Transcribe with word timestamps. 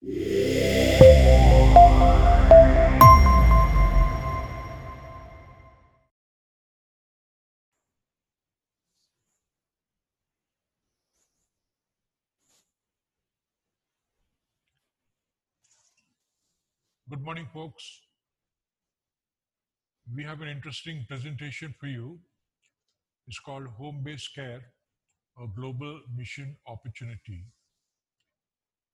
Good 0.00 0.14
morning, 17.10 17.48
folks. 17.52 18.02
We 20.14 20.22
have 20.22 20.40
an 20.42 20.48
interesting 20.48 21.06
presentation 21.08 21.74
for 21.80 21.88
you. 21.88 22.20
It's 23.26 23.40
called 23.40 23.66
Home 23.66 24.02
Based 24.04 24.32
Care, 24.32 24.62
a 25.42 25.46
Global 25.56 26.02
Mission 26.16 26.56
Opportunity. 26.68 27.46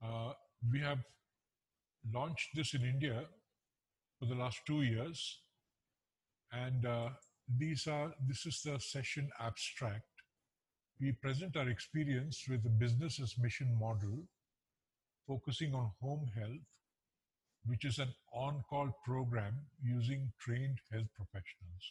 Uh, 0.02 0.32
we 0.72 0.80
have 0.80 0.98
launched 2.12 2.50
this 2.54 2.74
in 2.74 2.82
India 2.82 3.24
for 4.18 4.26
the 4.26 4.34
last 4.34 4.60
two 4.66 4.82
years. 4.82 5.40
And 6.52 6.86
uh, 6.86 7.08
these 7.58 7.86
are, 7.86 8.12
this 8.26 8.46
is 8.46 8.60
the 8.62 8.78
session 8.78 9.28
abstract. 9.40 10.04
We 11.00 11.12
present 11.12 11.56
our 11.56 11.68
experience 11.68 12.44
with 12.48 12.62
the 12.62 12.70
business 12.70 13.20
as 13.20 13.34
mission 13.38 13.76
model, 13.78 14.24
focusing 15.26 15.74
on 15.74 15.90
home 16.00 16.26
health 16.34 16.62
which 17.66 17.84
is 17.84 17.98
an 17.98 18.12
on-call 18.32 18.90
program 19.04 19.54
using 19.82 20.30
trained 20.38 20.78
health 20.92 21.08
professionals. 21.16 21.84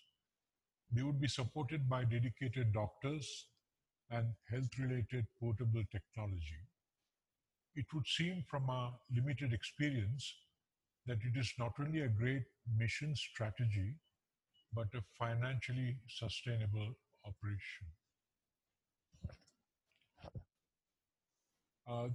They 0.91 1.01
would 1.01 1.19
be 1.19 1.27
supported 1.27 1.89
by 1.89 2.03
dedicated 2.03 2.73
doctors 2.73 3.47
and 4.11 4.27
health-related 4.49 5.25
portable 5.39 5.83
technology. 5.91 6.61
It 7.75 7.85
would 7.93 8.07
seem 8.07 8.43
from 8.47 8.69
our 8.69 8.93
limited 9.13 9.53
experience 9.53 10.33
that 11.05 11.17
it 11.23 11.37
is 11.37 11.53
not 11.57 11.73
only 11.79 12.01
a 12.01 12.07
great 12.07 12.43
mission 12.77 13.15
strategy, 13.15 13.95
but 14.73 14.87
a 14.93 15.03
financially 15.17 15.97
sustainable 16.07 16.95
operation. 17.25 17.87
Uh, 21.87 22.07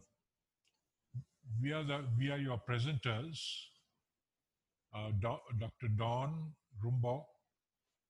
we 1.63 1.73
are 1.73 1.85
the 1.85 2.05
we 2.19 2.31
are 2.31 2.39
your 2.39 2.61
presenters. 2.69 3.39
Uh, 4.95 5.11
Dr. 5.21 5.89
Don 5.97 6.53
Rumbaugh. 6.83 7.25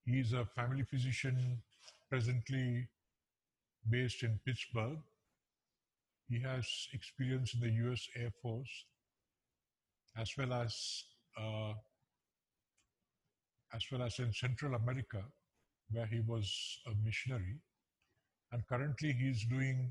He 0.04 0.20
is 0.20 0.32
a 0.32 0.46
family 0.54 0.84
physician 0.84 1.60
presently 2.08 2.88
based 3.90 4.22
in 4.22 4.38
Pittsburgh. 4.46 4.98
He 6.28 6.40
has 6.42 6.66
experience 6.92 7.54
in 7.54 7.60
the 7.60 7.70
U.S. 7.84 8.06
Air 8.16 8.30
Force 8.42 8.84
as 10.16 10.30
well 10.36 10.52
as 10.52 11.04
uh, 11.38 11.72
as 13.74 13.84
well 13.92 14.02
as 14.02 14.18
in 14.18 14.32
Central 14.32 14.74
America, 14.74 15.22
where 15.90 16.06
he 16.06 16.20
was 16.26 16.80
a 16.86 16.92
missionary. 17.04 17.56
And 18.52 18.66
currently, 18.66 19.12
he's 19.12 19.44
doing 19.44 19.90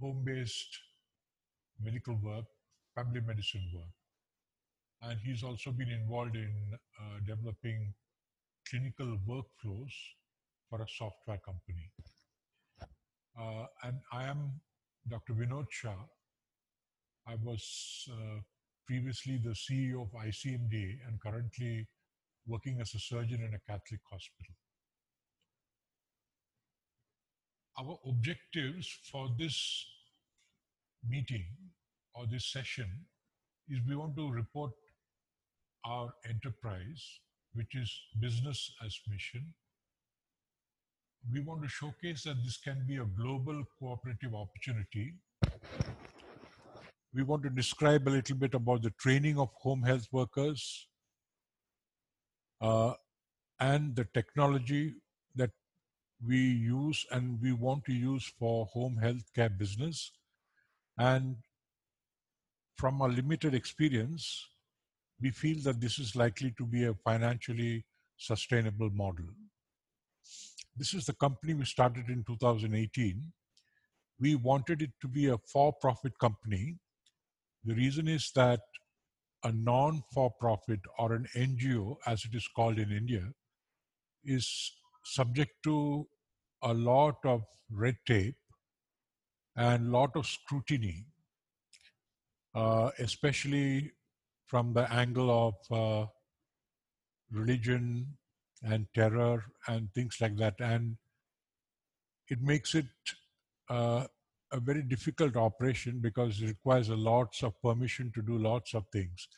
home-based 0.00 0.78
medical 1.80 2.16
work, 2.22 2.44
family 2.94 3.20
medicine 3.20 3.70
work. 3.72 3.94
And 5.02 5.18
he's 5.20 5.42
also 5.42 5.70
been 5.70 5.90
involved 5.90 6.34
in 6.36 6.52
uh, 7.00 7.20
developing 7.24 7.94
clinical 8.68 9.16
workflows 9.28 9.92
for 10.68 10.82
a 10.82 10.86
software 10.88 11.38
company. 11.38 11.90
Uh, 13.38 13.66
and 13.84 14.00
I 14.12 14.24
am 14.24 14.60
Dr. 15.08 15.34
Vinod 15.34 15.66
Shah. 15.70 16.04
I 17.26 17.36
was 17.42 18.08
uh, 18.10 18.40
previously 18.86 19.38
the 19.42 19.50
CEO 19.50 20.02
of 20.02 20.12
ICMD 20.12 20.98
and 21.06 21.20
currently 21.20 21.86
working 22.46 22.80
as 22.80 22.94
a 22.94 22.98
surgeon 22.98 23.40
in 23.42 23.54
a 23.54 23.60
Catholic 23.70 24.00
hospital. 24.10 24.54
Our 27.78 27.98
objectives 28.06 28.88
for 29.10 29.28
this 29.38 29.86
meeting 31.08 31.44
or 32.14 32.26
this 32.26 32.52
session 32.52 32.90
is 33.68 33.78
we 33.88 33.96
want 33.96 34.16
to 34.16 34.30
report 34.30 34.72
our 35.86 36.12
enterprise, 36.28 37.20
which 37.54 37.74
is 37.74 37.90
business 38.20 38.72
as 38.84 38.98
mission. 39.08 39.54
We 41.32 41.40
want 41.40 41.62
to 41.62 41.68
showcase 41.68 42.24
that 42.24 42.42
this 42.44 42.56
can 42.56 42.84
be 42.86 42.96
a 42.96 43.04
global 43.04 43.62
cooperative 43.78 44.34
opportunity. 44.34 45.14
We 47.12 47.22
want 47.22 47.42
to 47.42 47.50
describe 47.50 48.08
a 48.08 48.10
little 48.10 48.36
bit 48.36 48.54
about 48.54 48.82
the 48.82 48.90
training 48.90 49.38
of 49.38 49.50
home 49.54 49.82
health 49.82 50.06
workers 50.12 50.86
uh, 52.60 52.94
and 53.58 53.96
the 53.96 54.06
technology 54.14 54.94
that 55.34 55.50
we 56.24 56.38
use 56.38 57.04
and 57.10 57.40
we 57.42 57.52
want 57.52 57.84
to 57.86 57.92
use 57.92 58.32
for 58.38 58.66
home 58.66 58.96
health 58.96 59.24
care 59.34 59.48
business 59.48 60.12
and 60.98 61.36
from 62.76 63.02
our 63.02 63.10
limited 63.10 63.54
experience, 63.54 64.48
we 65.20 65.30
feel 65.30 65.58
that 65.64 65.80
this 65.80 65.98
is 65.98 66.16
likely 66.16 66.54
to 66.56 66.64
be 66.64 66.84
a 66.84 66.94
financially 66.94 67.84
sustainable 68.16 68.90
model. 68.90 69.26
This 70.76 70.94
is 70.94 71.06
the 71.06 71.14
company 71.14 71.54
we 71.54 71.64
started 71.64 72.08
in 72.08 72.24
2018. 72.24 73.32
We 74.18 74.34
wanted 74.34 74.82
it 74.82 74.90
to 75.00 75.08
be 75.08 75.26
a 75.26 75.38
for 75.52 75.72
profit 75.80 76.12
company. 76.18 76.76
The 77.64 77.74
reason 77.74 78.08
is 78.08 78.30
that 78.34 78.60
a 79.44 79.52
non 79.52 80.02
for 80.12 80.30
profit 80.38 80.80
or 80.98 81.14
an 81.14 81.26
NGO, 81.34 81.96
as 82.06 82.24
it 82.24 82.34
is 82.34 82.48
called 82.54 82.78
in 82.78 82.92
India, 82.92 83.24
is 84.24 84.72
subject 85.04 85.52
to 85.64 86.06
a 86.62 86.74
lot 86.74 87.16
of 87.24 87.42
red 87.70 87.96
tape 88.06 88.36
and 89.56 89.90
lot 89.90 90.14
of 90.14 90.26
scrutiny 90.26 91.06
uh, 92.54 92.90
especially 92.98 93.92
from 94.46 94.72
the 94.72 94.92
angle 94.92 95.30
of 95.30 95.54
uh, 95.70 96.06
religion 97.30 98.06
and 98.62 98.86
terror 98.94 99.44
and 99.68 99.92
things 99.94 100.18
like 100.20 100.36
that. 100.36 100.54
And 100.60 100.96
it 102.28 102.40
makes 102.42 102.74
it 102.74 102.86
uh, 103.68 104.06
a 104.52 104.60
very 104.60 104.82
difficult 104.82 105.36
operation 105.36 106.00
because 106.00 106.40
it 106.42 106.48
requires 106.48 106.88
a 106.88 106.96
lots 106.96 107.42
of 107.42 107.60
permission 107.62 108.12
to 108.14 108.22
do 108.22 108.38
lots 108.38 108.74
of 108.74 108.84
things. 108.92 109.28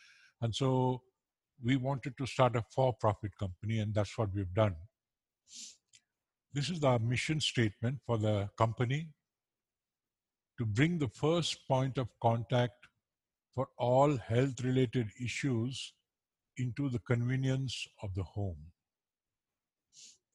And 0.41 0.55
so 0.55 1.03
we 1.63 1.77
wanted 1.77 2.17
to 2.19 2.27
start 2.27 2.57
a 2.57 2.65
for-profit 2.75 3.33
company, 3.39 3.79
and 3.79 3.95
that's 3.95 4.17
what 4.19 4.35
we've 4.35 4.55
done. 4.55 4.75
This 6.53 6.71
is 6.71 6.83
our 6.83 6.99
mission 6.99 7.41
statement 7.41 7.99
for 8.05 8.19
the 8.19 8.51
company 8.59 9.09
to 10.59 10.67
bring 10.67 10.99
the 10.99 11.09
first 11.09 11.67
point 11.67 11.99
of 11.99 12.09
contact 12.21 12.89
for 13.55 13.69
all 13.79 14.17
health 14.17 14.63
related 14.63 15.09
issues 15.23 15.95
into 16.57 16.89
the 16.89 16.99
convenience 17.01 17.87
of 18.03 18.15
the 18.15 18.23
home. 18.23 18.59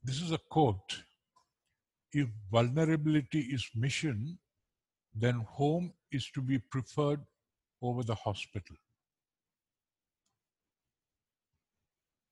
This 0.07 0.21
is 0.21 0.31
a 0.31 0.37
quote. 0.37 1.03
If 2.13 2.29
vulnerability 2.49 3.41
is 3.41 3.69
mission, 3.75 4.37
then 5.13 5.45
home 5.57 5.91
is 6.13 6.29
to 6.35 6.41
be 6.41 6.59
preferred 6.59 7.19
over 7.81 8.03
the 8.03 8.15
hospital. 8.15 8.77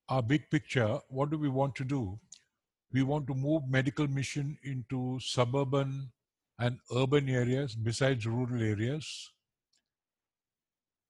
Our 0.08 0.22
big 0.22 0.50
picture, 0.50 1.00
what 1.10 1.32
do 1.32 1.38
we 1.38 1.50
want 1.50 1.76
to 1.76 1.84
do? 1.84 2.18
We 2.94 3.04
want 3.04 3.28
to 3.28 3.34
move 3.34 3.64
medical 3.68 4.08
mission 4.08 4.58
into 4.64 5.20
suburban 5.20 6.12
and 6.58 6.80
urban 6.96 7.28
areas 7.28 7.76
besides 7.76 8.26
rural 8.26 8.64
areas 8.64 9.32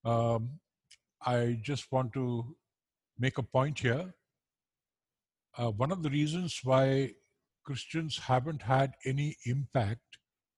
um, 0.06 0.60
I 1.26 1.60
just 1.64 1.92
want 1.92 2.14
to 2.14 2.56
make 3.18 3.38
a 3.40 3.44
point 3.44 3.80
here. 3.80 4.14
Uh, 5.58 5.72
one 5.72 5.92
of 5.92 6.04
the 6.04 6.10
reasons 6.10 6.60
why 6.64 7.12
Christians 7.64 8.18
haven't 8.18 8.62
had 8.62 8.92
any 9.06 9.38
impact 9.46 10.18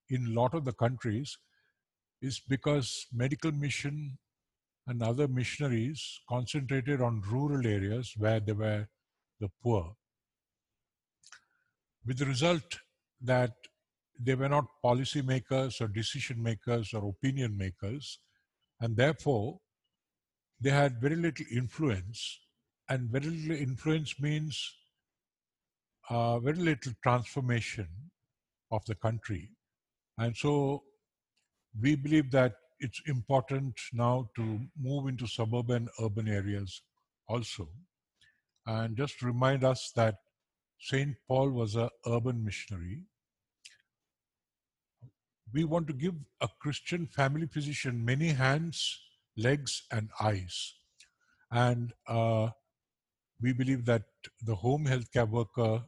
in 0.09 0.25
a 0.25 0.29
lot 0.29 0.55
of 0.55 0.65
the 0.65 0.73
countries 0.73 1.37
is 2.21 2.39
because 2.39 3.05
medical 3.13 3.51
mission 3.51 4.17
and 4.87 5.03
other 5.03 5.27
missionaries 5.27 6.19
concentrated 6.27 7.01
on 7.01 7.21
rural 7.29 7.67
areas 7.67 8.13
where 8.17 8.39
they 8.39 8.53
were 8.53 8.87
the 9.39 9.49
poor. 9.61 9.93
With 12.05 12.17
the 12.17 12.25
result 12.25 12.79
that 13.21 13.51
they 14.19 14.33
were 14.33 14.49
not 14.49 14.65
policy 14.81 15.21
makers 15.21 15.79
or 15.79 15.87
decision 15.89 16.41
makers 16.41 16.93
or 16.93 17.07
opinion 17.07 17.55
makers, 17.55 18.19
and 18.81 18.97
therefore, 18.97 19.59
they 20.59 20.71
had 20.71 20.99
very 20.99 21.15
little 21.15 21.45
influence. 21.51 22.39
And 22.89 23.09
very 23.11 23.25
little 23.25 23.57
influence 23.57 24.19
means 24.19 24.73
uh, 26.09 26.39
very 26.39 26.57
little 26.57 26.93
transformation 27.03 27.87
of 28.71 28.83
the 28.85 28.95
country. 28.95 29.49
And 30.17 30.35
so 30.35 30.83
we 31.79 31.95
believe 31.95 32.31
that 32.31 32.53
it's 32.79 33.01
important 33.07 33.73
now 33.93 34.29
to 34.35 34.59
move 34.79 35.07
into 35.07 35.27
suburban 35.27 35.89
urban 36.01 36.27
areas 36.27 36.81
also. 37.27 37.67
And 38.65 38.97
just 38.97 39.21
remind 39.21 39.63
us 39.63 39.91
that 39.95 40.15
St. 40.79 41.15
Paul 41.27 41.51
was 41.51 41.75
an 41.75 41.89
urban 42.05 42.43
missionary. 42.43 43.01
We 45.53 45.63
want 45.63 45.87
to 45.87 45.93
give 45.93 46.13
a 46.41 46.49
Christian 46.59 47.07
family 47.07 47.47
physician 47.47 48.03
many 48.03 48.29
hands, 48.29 48.99
legs, 49.37 49.83
and 49.91 50.09
eyes. 50.19 50.75
And 51.51 51.93
uh, 52.07 52.49
we 53.41 53.53
believe 53.53 53.85
that 53.85 54.03
the 54.41 54.55
home 54.55 54.85
healthcare 54.85 55.29
worker 55.29 55.83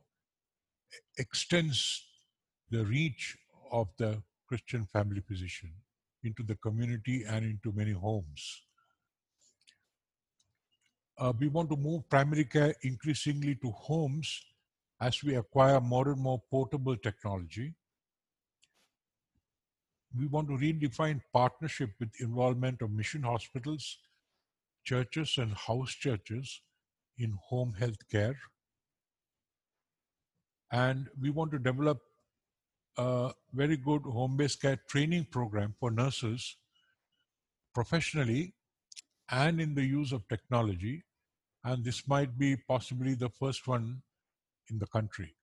extends 1.17 2.03
the 2.69 2.85
reach 2.85 3.37
of 3.71 3.87
the 3.97 4.21
Christian 4.47 4.85
family 4.85 5.21
physician 5.21 5.71
into 6.23 6.43
the 6.43 6.55
community 6.55 7.23
and 7.27 7.45
into 7.45 7.71
many 7.71 7.91
homes. 7.91 8.63
Uh, 11.17 11.33
we 11.37 11.47
want 11.47 11.69
to 11.69 11.75
move 11.75 12.09
primary 12.09 12.45
care 12.45 12.73
increasingly 12.81 13.55
to 13.55 13.71
homes 13.71 14.41
as 15.01 15.23
we 15.23 15.35
acquire 15.35 15.79
more 15.81 16.09
and 16.09 16.21
more 16.21 16.41
portable 16.49 16.95
technology. 16.95 17.73
We 20.17 20.27
want 20.27 20.47
to 20.47 20.55
redefine 20.57 21.21
partnership 21.31 21.91
with 21.99 22.09
involvement 22.19 22.81
of 22.81 22.91
mission 22.91 23.23
hospitals, 23.23 23.97
churches 24.83 25.35
and 25.37 25.53
house 25.53 25.91
churches 25.91 26.61
in 27.17 27.37
home 27.49 27.73
health 27.77 28.09
care. 28.09 28.35
And 30.71 31.09
we 31.19 31.29
want 31.29 31.51
to 31.51 31.59
develop 31.59 31.99
a 32.97 33.31
very 33.53 33.77
good 33.77 34.03
home-based 34.03 34.61
care 34.61 34.79
training 34.87 35.27
program 35.31 35.73
for 35.79 35.89
nurses 35.89 36.55
professionally 37.73 38.53
and 39.31 39.61
in 39.61 39.73
the 39.73 39.83
use 39.83 40.11
of 40.11 40.27
technology. 40.27 41.03
And 41.63 41.83
this 41.83 42.07
might 42.07 42.37
be 42.37 42.55
possibly 42.55 43.15
the 43.15 43.29
first 43.29 43.67
one 43.67 44.01
in 44.69 44.79
the 44.79 44.87
country. 44.87 45.35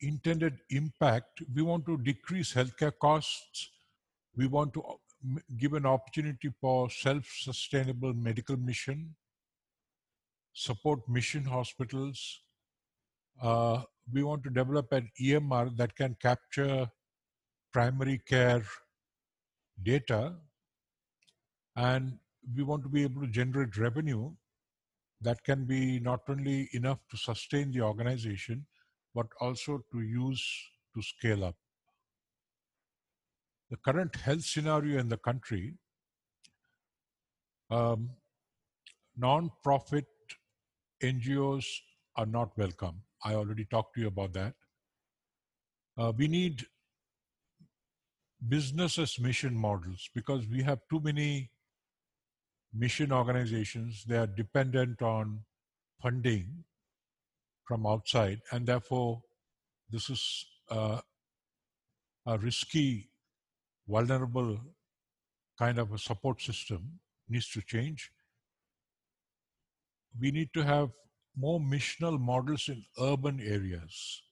Intended 0.00 0.58
impact, 0.70 1.42
we 1.54 1.62
want 1.62 1.86
to 1.86 1.96
decrease 1.98 2.52
healthcare 2.54 2.92
costs. 2.98 3.70
We 4.36 4.46
want 4.46 4.72
to 4.74 4.82
give 5.56 5.74
an 5.74 5.86
opportunity 5.86 6.50
for 6.60 6.90
self-sustainable 6.90 8.14
medical 8.14 8.56
mission, 8.56 9.14
support 10.52 11.08
mission 11.08 11.44
hospitals, 11.44 12.40
uh, 13.40 13.82
we 14.12 14.22
want 14.22 14.42
to 14.44 14.50
develop 14.50 14.92
an 14.92 15.10
EMR 15.20 15.76
that 15.76 15.94
can 15.96 16.16
capture 16.20 16.90
primary 17.72 18.20
care 18.26 18.62
data 19.82 20.34
and 21.76 22.18
we 22.56 22.62
want 22.62 22.82
to 22.82 22.88
be 22.88 23.02
able 23.02 23.22
to 23.22 23.28
generate 23.28 23.76
revenue 23.76 24.30
that 25.20 25.42
can 25.44 25.64
be 25.64 26.00
not 26.00 26.20
only 26.28 26.68
enough 26.72 26.98
to 27.10 27.16
sustain 27.16 27.70
the 27.70 27.80
organization 27.80 28.66
but 29.14 29.26
also 29.40 29.80
to 29.92 30.00
use 30.00 30.44
to 30.94 31.02
scale 31.02 31.44
up. 31.44 31.56
The 33.70 33.76
current 33.78 34.16
health 34.16 34.44
scenario 34.44 34.98
in 34.98 35.08
the 35.08 35.16
country, 35.16 35.74
um, 37.70 38.10
non-profit 39.16 40.06
NGOs 41.02 41.64
are 42.16 42.26
not 42.26 42.56
welcome. 42.56 43.02
I 43.24 43.34
already 43.34 43.64
talked 43.64 43.94
to 43.94 44.00
you 44.02 44.08
about 44.08 44.32
that. 44.34 44.54
Uh, 45.96 46.12
we 46.16 46.28
need 46.28 46.64
business 48.48 48.98
as 48.98 49.18
mission 49.20 49.54
models 49.54 50.08
because 50.14 50.46
we 50.48 50.62
have 50.62 50.80
too 50.90 51.00
many 51.00 51.50
mission 52.74 53.12
organizations. 53.12 54.04
They 54.04 54.16
are 54.16 54.26
dependent 54.26 55.02
on 55.02 55.40
funding 56.02 56.64
from 57.64 57.86
outside, 57.86 58.40
and 58.50 58.66
therefore, 58.66 59.22
this 59.90 60.10
is 60.10 60.46
uh, 60.70 61.00
a 62.26 62.38
risky, 62.38 63.10
vulnerable 63.86 64.58
kind 65.58 65.78
of 65.78 65.92
a 65.92 65.98
support 65.98 66.40
system 66.40 66.98
needs 67.28 67.48
to 67.50 67.62
change. 67.62 68.10
We 70.20 70.30
need 70.30 70.52
to 70.54 70.62
have 70.64 70.90
more 71.36 71.60
missional 71.60 72.20
models 72.20 72.68
in 72.68 72.84
urban 73.00 73.40
areas. 73.40 74.22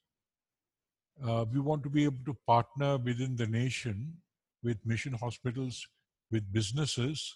Uh, 1.25 1.45
we 1.53 1.61
want 1.61 1.83
to 1.83 1.91
be 1.91 2.05
able 2.05 2.25
to 2.25 2.37
partner 2.47 2.97
within 2.99 3.37
the 3.37 3.47
nation 3.47 4.15
with 4.63 4.77
mission 4.85 5.13
hospitals, 5.13 5.87
with 6.31 6.51
businesses, 6.53 7.35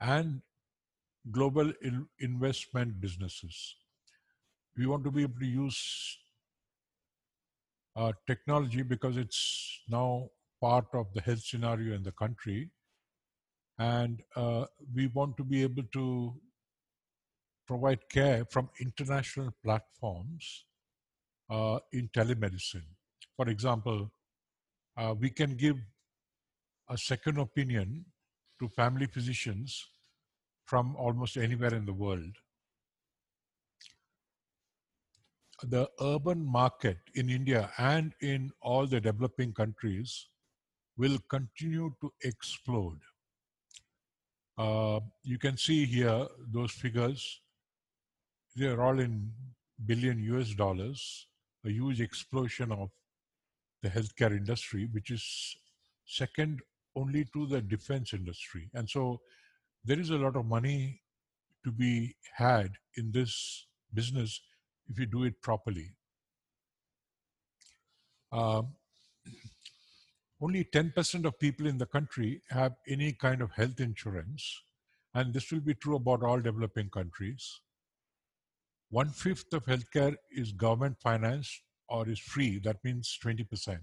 and 0.00 0.40
global 1.30 1.72
in 1.82 2.06
investment 2.20 3.00
businesses. 3.00 3.76
We 4.76 4.86
want 4.86 5.04
to 5.04 5.10
be 5.10 5.22
able 5.22 5.40
to 5.40 5.46
use 5.46 6.18
uh, 7.96 8.12
technology 8.26 8.82
because 8.82 9.16
it's 9.16 9.80
now 9.88 10.28
part 10.60 10.86
of 10.94 11.06
the 11.14 11.20
health 11.20 11.40
scenario 11.40 11.94
in 11.94 12.02
the 12.02 12.12
country. 12.12 12.70
And 13.78 14.22
uh, 14.36 14.66
we 14.94 15.08
want 15.08 15.36
to 15.36 15.44
be 15.44 15.62
able 15.62 15.84
to 15.92 16.34
provide 17.66 18.08
care 18.08 18.44
from 18.50 18.68
international 18.80 19.52
platforms 19.62 20.64
uh, 21.50 21.78
in 21.92 22.08
telemedicine. 22.08 22.86
For 23.36 23.48
example, 23.48 24.10
uh, 24.96 25.14
we 25.18 25.30
can 25.30 25.56
give 25.56 25.76
a 26.88 26.96
second 26.96 27.38
opinion 27.38 28.04
to 28.60 28.68
family 28.68 29.06
physicians 29.06 29.86
from 30.66 30.94
almost 30.96 31.36
anywhere 31.36 31.74
in 31.74 31.84
the 31.84 31.92
world. 31.92 32.36
The 35.62 35.88
urban 36.00 36.44
market 36.44 36.98
in 37.14 37.30
India 37.30 37.70
and 37.78 38.12
in 38.20 38.50
all 38.60 38.86
the 38.86 39.00
developing 39.00 39.52
countries 39.52 40.28
will 40.96 41.18
continue 41.28 41.94
to 42.00 42.12
explode. 42.22 43.00
Uh, 44.56 45.00
you 45.22 45.38
can 45.38 45.56
see 45.56 45.84
here 45.84 46.26
those 46.52 46.70
figures 46.70 47.40
they're 48.56 48.82
all 48.82 48.98
in 48.98 49.32
billion 49.84 50.22
US 50.34 50.54
dollars, 50.54 51.26
a 51.64 51.70
huge 51.70 52.00
explosion 52.00 52.72
of 52.72 52.90
the 53.82 53.88
healthcare 53.88 54.30
industry, 54.30 54.88
which 54.92 55.10
is 55.10 55.56
second 56.06 56.60
only 56.96 57.24
to 57.32 57.46
the 57.46 57.60
defense 57.60 58.12
industry. 58.12 58.70
And 58.74 58.88
so 58.88 59.20
there 59.84 59.98
is 59.98 60.10
a 60.10 60.16
lot 60.16 60.36
of 60.36 60.46
money 60.46 61.00
to 61.64 61.72
be 61.72 62.14
had 62.34 62.72
in 62.96 63.10
this 63.12 63.66
business 63.92 64.40
if 64.88 64.98
you 64.98 65.06
do 65.06 65.24
it 65.24 65.40
properly. 65.40 65.90
Um, 68.32 68.74
only 70.40 70.64
10% 70.64 71.24
of 71.24 71.38
people 71.38 71.66
in 71.66 71.78
the 71.78 71.86
country 71.86 72.42
have 72.50 72.74
any 72.88 73.12
kind 73.12 73.40
of 73.40 73.52
health 73.52 73.80
insurance, 73.80 74.62
and 75.14 75.32
this 75.32 75.50
will 75.50 75.60
be 75.60 75.74
true 75.74 75.96
about 75.96 76.22
all 76.22 76.40
developing 76.40 76.90
countries. 76.90 77.60
One 78.90 79.10
fifth 79.10 79.52
of 79.52 79.64
healthcare 79.66 80.16
is 80.30 80.52
government 80.52 80.98
financed 81.00 81.62
or 81.88 82.08
is 82.08 82.18
free, 82.18 82.58
that 82.60 82.82
means 82.84 83.18
20%. 83.24 83.78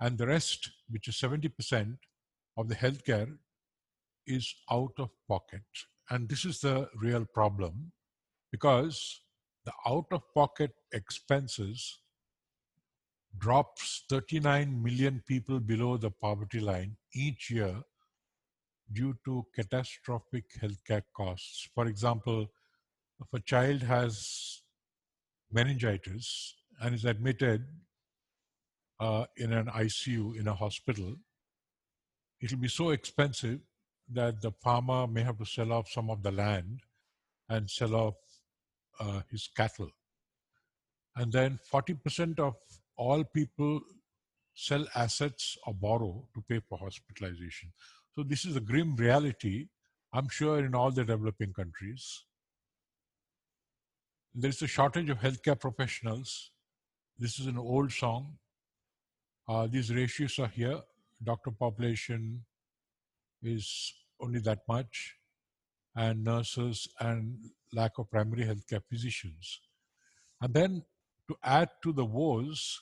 And 0.00 0.18
the 0.18 0.26
rest, 0.26 0.70
which 0.88 1.08
is 1.08 1.16
70% 1.16 1.96
of 2.56 2.68
the 2.68 2.74
healthcare, 2.74 3.38
is 4.26 4.54
out 4.70 4.92
of 4.98 5.10
pocket. 5.28 5.62
And 6.10 6.28
this 6.28 6.44
is 6.44 6.60
the 6.60 6.88
real 7.00 7.24
problem 7.24 7.92
because 8.50 9.22
the 9.64 9.72
out 9.86 10.06
of 10.10 10.22
pocket 10.34 10.72
expenses 10.92 12.00
drops 13.38 14.04
39 14.10 14.82
million 14.82 15.22
people 15.26 15.58
below 15.58 15.96
the 15.96 16.10
poverty 16.10 16.60
line 16.60 16.96
each 17.14 17.50
year 17.50 17.82
due 18.92 19.16
to 19.24 19.46
catastrophic 19.54 20.44
healthcare 20.60 21.02
costs. 21.16 21.68
For 21.74 21.86
example, 21.86 22.48
if 23.22 23.40
a 23.40 23.42
child 23.42 23.82
has 23.82 24.62
meningitis 25.52 26.54
and 26.80 26.94
is 26.94 27.04
admitted 27.04 27.64
uh, 29.00 29.24
in 29.36 29.52
an 29.52 29.66
ICU 29.66 30.38
in 30.38 30.48
a 30.48 30.54
hospital, 30.54 31.14
it 32.40 32.50
will 32.50 32.58
be 32.58 32.68
so 32.68 32.90
expensive 32.90 33.60
that 34.10 34.40
the 34.42 34.52
farmer 34.62 35.06
may 35.06 35.22
have 35.22 35.38
to 35.38 35.46
sell 35.46 35.72
off 35.72 35.88
some 35.88 36.10
of 36.10 36.22
the 36.22 36.32
land 36.32 36.80
and 37.48 37.70
sell 37.70 37.94
off 37.94 38.14
uh, 39.00 39.20
his 39.30 39.48
cattle. 39.56 39.90
And 41.16 41.30
then 41.32 41.58
40% 41.72 42.38
of 42.38 42.54
all 42.96 43.24
people 43.24 43.80
sell 44.54 44.86
assets 44.94 45.56
or 45.66 45.74
borrow 45.74 46.26
to 46.34 46.44
pay 46.48 46.60
for 46.68 46.78
hospitalization. 46.78 47.72
So 48.14 48.22
this 48.22 48.44
is 48.44 48.56
a 48.56 48.60
grim 48.60 48.96
reality, 48.96 49.68
I'm 50.12 50.28
sure, 50.28 50.58
in 50.64 50.74
all 50.74 50.90
the 50.90 51.04
developing 51.04 51.52
countries. 51.52 52.24
There's 54.34 54.62
a 54.62 54.66
shortage 54.66 55.10
of 55.10 55.18
healthcare 55.18 55.60
professionals. 55.60 56.52
This 57.18 57.38
is 57.38 57.46
an 57.46 57.58
old 57.58 57.92
song. 57.92 58.38
Uh, 59.46 59.66
these 59.66 59.92
ratios 59.94 60.38
are 60.38 60.48
here. 60.48 60.80
doctor 61.22 61.50
population 61.50 62.42
is 63.42 63.92
only 64.20 64.40
that 64.40 64.60
much, 64.66 65.16
and 65.94 66.24
nurses 66.24 66.88
and 67.00 67.36
lack 67.74 67.98
of 67.98 68.10
primary 68.10 68.44
healthcare 68.44 68.82
physicians. 68.88 69.60
And 70.40 70.54
then 70.54 70.82
to 71.28 71.36
add 71.44 71.68
to 71.82 71.92
the 71.92 72.04
woes, 72.04 72.80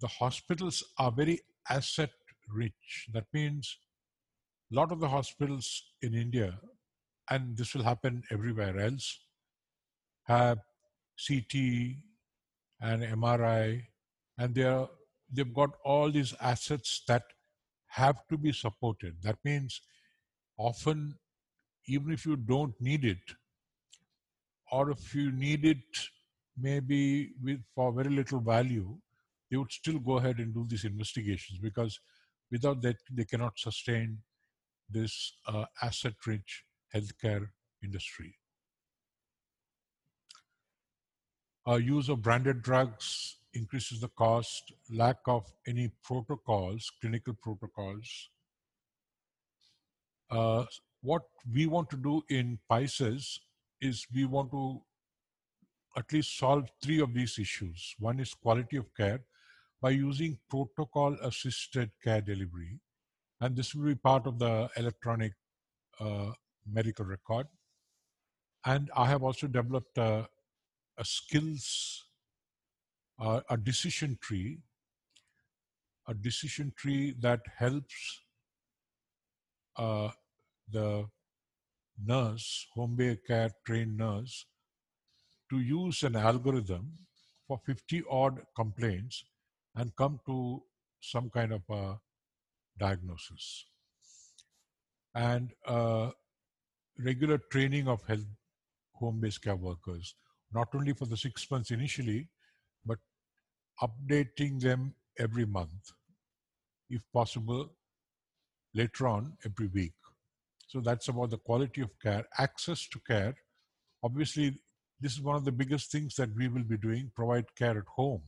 the 0.00 0.08
hospitals 0.08 0.82
are 0.98 1.12
very 1.12 1.40
asset 1.68 2.10
rich. 2.48 3.06
That 3.12 3.26
means 3.32 3.78
a 4.72 4.74
lot 4.74 4.90
of 4.90 4.98
the 4.98 5.08
hospitals 5.08 5.84
in 6.02 6.14
India, 6.14 6.58
and 7.30 7.56
this 7.56 7.72
will 7.72 7.84
happen 7.84 8.24
everywhere 8.32 8.78
else, 8.80 9.20
have 10.30 10.58
CT 11.26 11.54
and 12.80 13.02
MRI, 13.02 13.82
and 14.38 14.54
they 14.54 14.62
are, 14.62 14.88
they've 15.32 15.54
got 15.54 15.70
all 15.84 16.10
these 16.10 16.34
assets 16.40 17.02
that 17.08 17.24
have 17.88 18.26
to 18.28 18.38
be 18.38 18.52
supported. 18.52 19.16
That 19.22 19.38
means 19.44 19.80
often, 20.56 21.14
even 21.86 22.12
if 22.12 22.24
you 22.24 22.36
don't 22.36 22.74
need 22.80 23.04
it, 23.04 23.26
or 24.70 24.90
if 24.90 25.14
you 25.14 25.32
need 25.32 25.64
it 25.64 25.84
maybe 26.56 27.30
with 27.42 27.60
for 27.74 27.92
very 27.92 28.10
little 28.10 28.40
value, 28.40 28.96
they 29.50 29.56
would 29.56 29.72
still 29.72 29.98
go 29.98 30.18
ahead 30.18 30.38
and 30.38 30.54
do 30.54 30.64
these 30.68 30.84
investigations 30.84 31.58
because 31.58 31.98
without 32.50 32.80
that 32.82 32.96
they 33.10 33.24
cannot 33.24 33.58
sustain 33.58 34.18
this 34.88 35.32
uh, 35.46 35.64
asset-rich 35.82 36.64
healthcare 36.94 37.48
industry. 37.82 38.34
Our 41.70 41.78
use 41.78 42.08
of 42.08 42.20
branded 42.20 42.62
drugs 42.62 43.36
increases 43.54 44.00
the 44.00 44.08
cost, 44.08 44.72
lack 44.90 45.18
of 45.28 45.46
any 45.68 45.92
protocols, 46.02 46.90
clinical 47.00 47.32
protocols. 47.40 48.28
Uh, 50.32 50.64
what 51.00 51.22
we 51.54 51.66
want 51.66 51.88
to 51.90 51.96
do 51.96 52.24
in 52.28 52.58
Pisces 52.68 53.38
is 53.80 54.04
we 54.12 54.24
want 54.24 54.50
to 54.50 54.82
at 55.96 56.12
least 56.12 56.36
solve 56.36 56.68
three 56.82 57.00
of 57.00 57.14
these 57.14 57.38
issues. 57.38 57.94
One 58.00 58.18
is 58.18 58.34
quality 58.34 58.76
of 58.76 58.92
care 58.96 59.20
by 59.80 59.90
using 59.90 60.40
protocol 60.48 61.16
assisted 61.22 61.92
care 62.02 62.20
delivery. 62.20 62.80
And 63.40 63.54
this 63.54 63.76
will 63.76 63.86
be 63.86 63.94
part 63.94 64.26
of 64.26 64.40
the 64.40 64.68
electronic 64.76 65.34
uh, 66.00 66.32
medical 66.68 67.04
record. 67.04 67.46
And 68.66 68.90
I 68.96 69.06
have 69.06 69.22
also 69.22 69.46
developed 69.46 69.96
a, 69.98 70.26
a 71.00 71.04
skills, 71.04 72.04
uh, 73.18 73.40
a 73.48 73.56
decision 73.56 74.18
tree, 74.20 74.58
a 76.06 76.14
decision 76.14 76.72
tree 76.76 77.14
that 77.20 77.40
helps 77.56 78.22
uh, 79.76 80.10
the 80.70 81.06
nurse, 82.06 82.66
home 82.74 82.96
based 82.96 83.26
care 83.26 83.50
trained 83.66 83.96
nurse, 83.96 84.46
to 85.48 85.60
use 85.60 86.02
an 86.02 86.16
algorithm 86.16 86.92
for 87.46 87.58
50 87.64 88.02
odd 88.10 88.42
complaints 88.54 89.24
and 89.74 89.96
come 89.96 90.20
to 90.26 90.62
some 91.00 91.30
kind 91.30 91.52
of 91.52 91.62
a 91.70 91.98
diagnosis. 92.78 93.66
And 95.14 95.50
uh, 95.66 96.10
regular 96.98 97.38
training 97.50 97.88
of 97.88 98.02
health 98.06 98.26
home-based 98.94 99.42
care 99.42 99.56
workers, 99.56 100.14
not 100.52 100.68
only 100.74 100.92
for 100.92 101.06
the 101.06 101.16
six 101.16 101.50
months 101.50 101.70
initially, 101.70 102.28
but 102.84 102.98
updating 103.82 104.60
them 104.60 104.94
every 105.18 105.46
month, 105.46 105.92
if 106.88 107.02
possible, 107.12 107.70
later 108.74 109.06
on 109.08 109.36
every 109.44 109.68
week. 109.68 109.92
So 110.66 110.80
that's 110.80 111.08
about 111.08 111.30
the 111.30 111.38
quality 111.38 111.80
of 111.80 111.90
care, 112.00 112.24
access 112.38 112.86
to 112.88 113.00
care. 113.00 113.34
Obviously, 114.02 114.56
this 115.00 115.14
is 115.14 115.20
one 115.20 115.36
of 115.36 115.44
the 115.44 115.52
biggest 115.52 115.90
things 115.90 116.14
that 116.16 116.34
we 116.36 116.48
will 116.48 116.62
be 116.62 116.76
doing, 116.76 117.10
provide 117.14 117.54
care 117.56 117.78
at 117.78 117.86
home. 117.96 118.22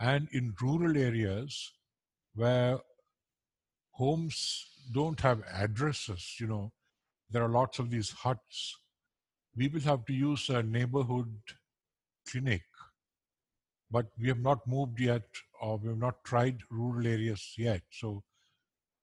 And 0.00 0.28
in 0.32 0.54
rural 0.60 0.96
areas 0.96 1.72
where 2.34 2.78
homes 3.92 4.66
don't 4.92 5.20
have 5.20 5.42
addresses, 5.52 6.36
you 6.40 6.46
know, 6.46 6.72
there 7.30 7.42
are 7.42 7.48
lots 7.48 7.78
of 7.78 7.90
these 7.90 8.10
huts. 8.10 8.78
We 9.58 9.66
will 9.66 9.80
have 9.80 10.04
to 10.06 10.12
use 10.12 10.48
a 10.50 10.62
neighborhood 10.62 11.34
clinic, 12.30 12.62
but 13.90 14.06
we 14.16 14.28
have 14.28 14.38
not 14.38 14.64
moved 14.68 15.00
yet, 15.00 15.26
or 15.60 15.78
we 15.78 15.88
have 15.88 15.98
not 15.98 16.22
tried 16.22 16.58
rural 16.70 17.04
areas 17.04 17.54
yet. 17.58 17.82
So 17.90 18.22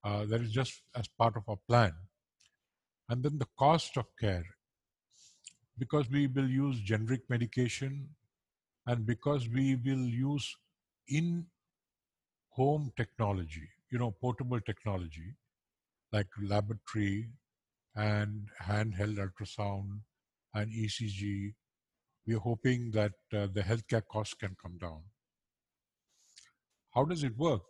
uh, 0.06 0.24
that 0.28 0.40
is 0.40 0.54
just 0.54 0.82
as 0.96 1.10
part 1.10 1.36
of 1.36 1.44
our 1.50 1.60
plan. 1.68 1.94
And 3.10 3.22
then 3.22 3.38
the 3.38 3.48
cost 3.60 3.98
of 3.98 4.06
care 4.18 4.46
because 5.78 6.10
we 6.10 6.28
will 6.28 6.50
use 6.50 6.80
generic 6.80 7.30
medication 7.30 8.08
and 8.88 9.06
because 9.06 9.50
we 9.50 9.76
will 9.76 10.08
use 10.08 10.56
in 11.10 11.46
home 12.52 12.94
technology, 12.96 13.68
you 13.92 14.00
know, 14.00 14.12
portable 14.22 14.62
technology 14.62 15.36
like 16.14 16.28
laboratory 16.42 17.28
and 17.96 18.48
handheld 18.64 19.18
ultrasound 19.18 20.00
and 20.56 20.72
ECG, 20.72 21.54
we 22.26 22.36
are 22.36 22.40
hoping 22.40 22.90
that 22.92 23.14
uh, 23.34 23.48
the 23.54 23.62
healthcare 23.62 24.02
costs 24.12 24.34
can 24.34 24.56
come 24.60 24.78
down. 24.80 25.02
How 26.96 27.04
does 27.06 27.24
it 27.24 27.38
work? 27.38 27.62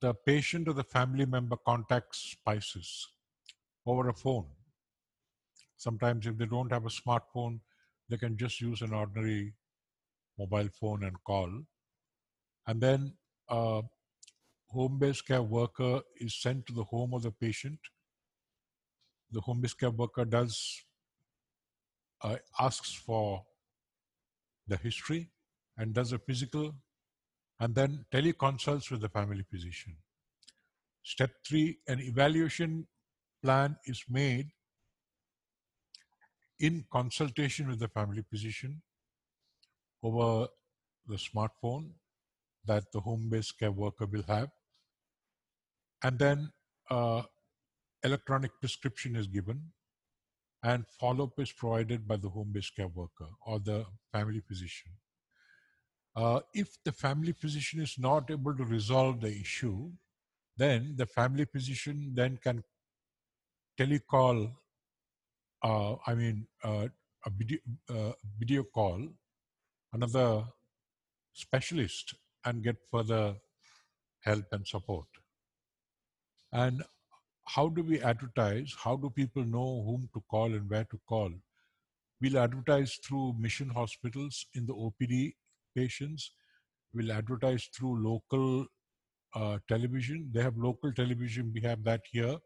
The 0.00 0.14
patient 0.14 0.68
or 0.68 0.72
the 0.72 0.84
family 0.84 1.26
member 1.26 1.56
contacts 1.66 2.34
Pisces 2.46 3.08
over 3.84 4.08
a 4.08 4.14
phone 4.14 4.46
Sometimes 5.78 6.26
if 6.26 6.36
they 6.36 6.46
don't 6.46 6.72
have 6.72 6.86
a 6.86 6.88
smartphone, 6.88 7.60
they 8.08 8.16
can 8.16 8.36
just 8.36 8.60
use 8.60 8.82
an 8.82 8.92
ordinary 8.92 9.54
mobile 10.36 10.68
phone 10.80 11.04
and 11.04 11.16
call. 11.24 11.50
And 12.66 12.80
then 12.80 13.14
a 13.48 13.82
home-based 14.66 15.26
care 15.26 15.42
worker 15.42 16.00
is 16.16 16.34
sent 16.34 16.66
to 16.66 16.72
the 16.72 16.82
home 16.82 17.14
of 17.14 17.22
the 17.22 17.30
patient. 17.30 17.78
The 19.30 19.40
home-based 19.40 19.78
care 19.78 19.90
worker 19.90 20.24
does 20.24 20.84
uh, 22.22 22.36
asks 22.58 22.92
for 22.92 23.44
the 24.66 24.76
history 24.76 25.30
and 25.76 25.94
does 25.94 26.12
a 26.12 26.18
physical 26.18 26.74
and 27.60 27.74
then 27.74 28.04
teleconsults 28.12 28.90
with 28.90 29.00
the 29.00 29.08
family 29.08 29.44
physician. 29.50 29.96
Step 31.02 31.30
three, 31.46 31.78
an 31.88 32.00
evaluation 32.00 32.86
plan 33.42 33.76
is 33.86 34.04
made 34.08 34.48
in 36.60 36.84
consultation 36.92 37.68
with 37.68 37.78
the 37.78 37.88
family 37.88 38.24
physician 38.30 38.82
over 40.02 40.48
the 41.06 41.16
smartphone 41.16 41.90
that 42.66 42.84
the 42.92 43.00
home-based 43.00 43.58
care 43.58 43.72
worker 43.72 44.06
will 44.06 44.24
have. 44.28 44.48
And 46.02 46.18
then 46.18 46.52
uh, 46.90 47.22
electronic 48.04 48.52
prescription 48.60 49.16
is 49.16 49.26
given 49.26 49.62
and 50.62 50.86
follow-up 51.00 51.38
is 51.38 51.52
provided 51.52 52.06
by 52.06 52.16
the 52.16 52.28
home-based 52.28 52.74
care 52.74 52.88
worker 52.88 53.28
or 53.46 53.58
the 53.58 53.84
family 54.12 54.40
physician. 54.40 54.90
Uh, 56.16 56.40
if 56.52 56.76
the 56.84 56.92
family 56.92 57.32
physician 57.32 57.80
is 57.80 57.94
not 57.98 58.30
able 58.30 58.54
to 58.56 58.64
resolve 58.64 59.20
the 59.20 59.30
issue, 59.30 59.90
then 60.56 60.94
the 60.96 61.06
family 61.06 61.44
physician 61.44 62.12
then 62.14 62.36
can 62.42 62.64
telecall 63.78 64.50
uh, 65.62 65.96
I 66.06 66.14
mean, 66.14 66.46
uh, 66.62 66.88
a 67.26 67.30
video, 67.30 67.58
uh, 67.90 68.12
video 68.38 68.62
call 68.62 69.08
another 69.92 70.44
specialist 71.32 72.14
and 72.44 72.62
get 72.62 72.76
further 72.90 73.36
help 74.20 74.44
and 74.52 74.66
support. 74.66 75.06
And 76.52 76.82
how 77.48 77.68
do 77.68 77.82
we 77.82 78.00
advertise? 78.00 78.74
How 78.78 78.96
do 78.96 79.10
people 79.10 79.44
know 79.44 79.82
whom 79.86 80.08
to 80.14 80.22
call 80.30 80.52
and 80.54 80.68
where 80.68 80.84
to 80.84 81.00
call? 81.08 81.30
We'll 82.20 82.38
advertise 82.38 82.98
through 83.04 83.34
mission 83.38 83.68
hospitals 83.68 84.46
in 84.54 84.66
the 84.66 84.74
OPD 84.74 85.34
patients. 85.76 86.32
We'll 86.94 87.12
advertise 87.12 87.68
through 87.76 88.02
local 88.02 88.66
uh, 89.34 89.58
television. 89.68 90.30
They 90.32 90.42
have 90.42 90.56
local 90.56 90.92
television. 90.92 91.52
We 91.54 91.60
have 91.62 91.84
that 91.84 92.02
here, 92.10 92.36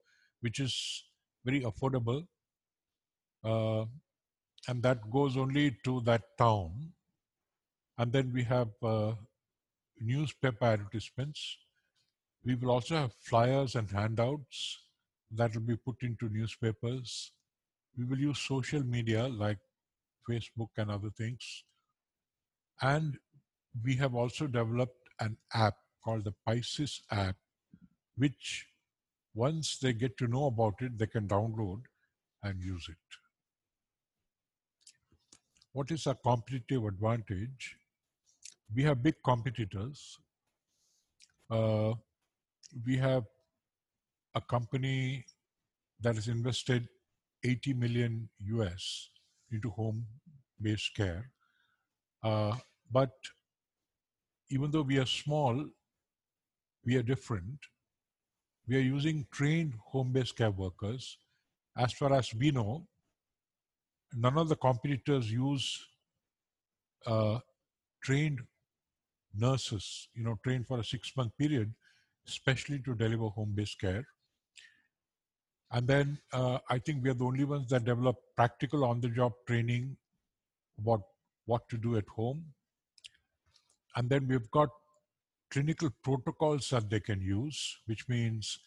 which 0.41 0.61
is 0.61 1.05
very 1.45 1.63
affordable 1.63 2.27
uh, 3.45 3.85
and 4.69 4.83
that 4.83 5.11
goes 5.11 5.37
only 5.37 5.77
to 5.85 6.01
that 6.03 6.23
town. 6.39 6.93
And 7.99 8.13
then 8.13 8.33
we 8.33 8.45
have 8.45 8.69
uh, 8.83 9.13
newspaper 10.01 10.65
advertisements. 10.65 11.59
We 12.45 12.55
will 12.55 12.71
also 12.71 12.97
have 12.97 13.13
flyers 13.21 13.75
and 13.75 13.91
handouts 13.91 14.79
that 15.35 15.55
will 15.55 15.63
be 15.63 15.77
put 15.77 15.97
into 16.03 16.29
newspapers. 16.29 17.33
We 17.97 18.05
will 18.05 18.19
use 18.19 18.39
social 18.39 18.83
media 18.83 19.29
like 19.29 19.59
Facebook 20.29 20.69
and 20.77 20.91
other 20.91 21.11
things. 21.11 21.65
And 22.81 23.17
we 23.85 23.97
have 23.97 24.15
also 24.15 24.47
developed 24.47 25.09
an 25.21 25.37
app 25.55 25.75
called 26.05 26.25
the 26.25 26.35
Pisces 26.47 27.01
app, 27.11 27.37
which 28.17 28.67
once 29.35 29.79
they 29.79 29.93
get 29.93 30.17
to 30.19 30.27
know 30.27 30.47
about 30.47 30.75
it, 30.81 30.99
they 30.99 31.07
can 31.07 31.27
download 31.27 31.83
and 32.43 32.61
use 32.61 32.87
it. 32.89 32.97
What 35.73 35.91
is 35.91 36.07
our 36.07 36.15
competitive 36.15 36.85
advantage? 36.85 37.77
We 38.75 38.83
have 38.83 39.03
big 39.03 39.15
competitors. 39.25 40.19
Uh, 41.51 41.95
we 42.87 42.97
have 42.97 43.25
a 44.35 44.41
company 44.41 45.25
that 46.01 46.15
has 46.15 46.29
invested 46.29 46.89
80 47.45 47.75
million 47.75 48.29
US 48.41 49.11
into 49.51 49.71
home-based 49.71 50.95
care. 50.97 51.31
Uh, 52.23 52.57
but 52.91 53.11
even 54.51 54.71
though 54.71 54.83
we 54.83 54.99
are 54.99 55.07
small, 55.07 55.65
we 56.85 56.97
are 56.97 57.03
different. 57.03 57.59
We 58.67 58.77
are 58.77 58.81
using 58.81 59.27
trained 59.33 59.75
home-based 59.87 60.37
care 60.37 60.51
workers. 60.51 61.19
As 61.77 61.93
far 61.93 62.13
as 62.13 62.33
we 62.35 62.51
know, 62.51 62.87
none 64.15 64.39
of 64.39 64.49
the 64.49 64.57
competitors 64.57 65.31
use 65.31 65.87
uh, 67.07 67.39
trained 68.03 68.41
nurses, 69.35 70.09
you 70.15 70.23
know, 70.23 70.39
trained 70.45 70.67
for 70.67 70.79
a 70.79 70.85
six-month 70.85 71.33
period, 71.39 71.73
especially 72.27 72.79
to 72.81 72.95
deliver 72.95 73.29
home-based 73.29 73.81
care. 73.81 74.05
And 75.73 75.89
then 75.89 76.19
uh, 76.33 76.59
I 76.69 76.79
think 76.79 77.03
we 77.03 77.11
are 77.11 77.15
the 77.15 77.25
only 77.25 77.45
ones 77.45 77.69
that 77.71 77.85
develop 77.85 78.17
practical 78.37 78.85
on-the-job 78.85 79.33
training 79.47 79.97
about 80.79 81.03
what 81.47 81.67
to 81.71 81.79
do 81.79 81.97
at 81.97 82.07
home. 82.09 82.45
And 83.97 84.09
then 84.11 84.29
we've 84.29 84.51
got 84.51 84.69
clinical 85.51 85.91
protocols 86.03 86.69
that 86.71 86.91
they 86.91 87.01
can 87.01 87.21
use, 87.23 87.79
which 87.87 88.07
means, 88.09 88.59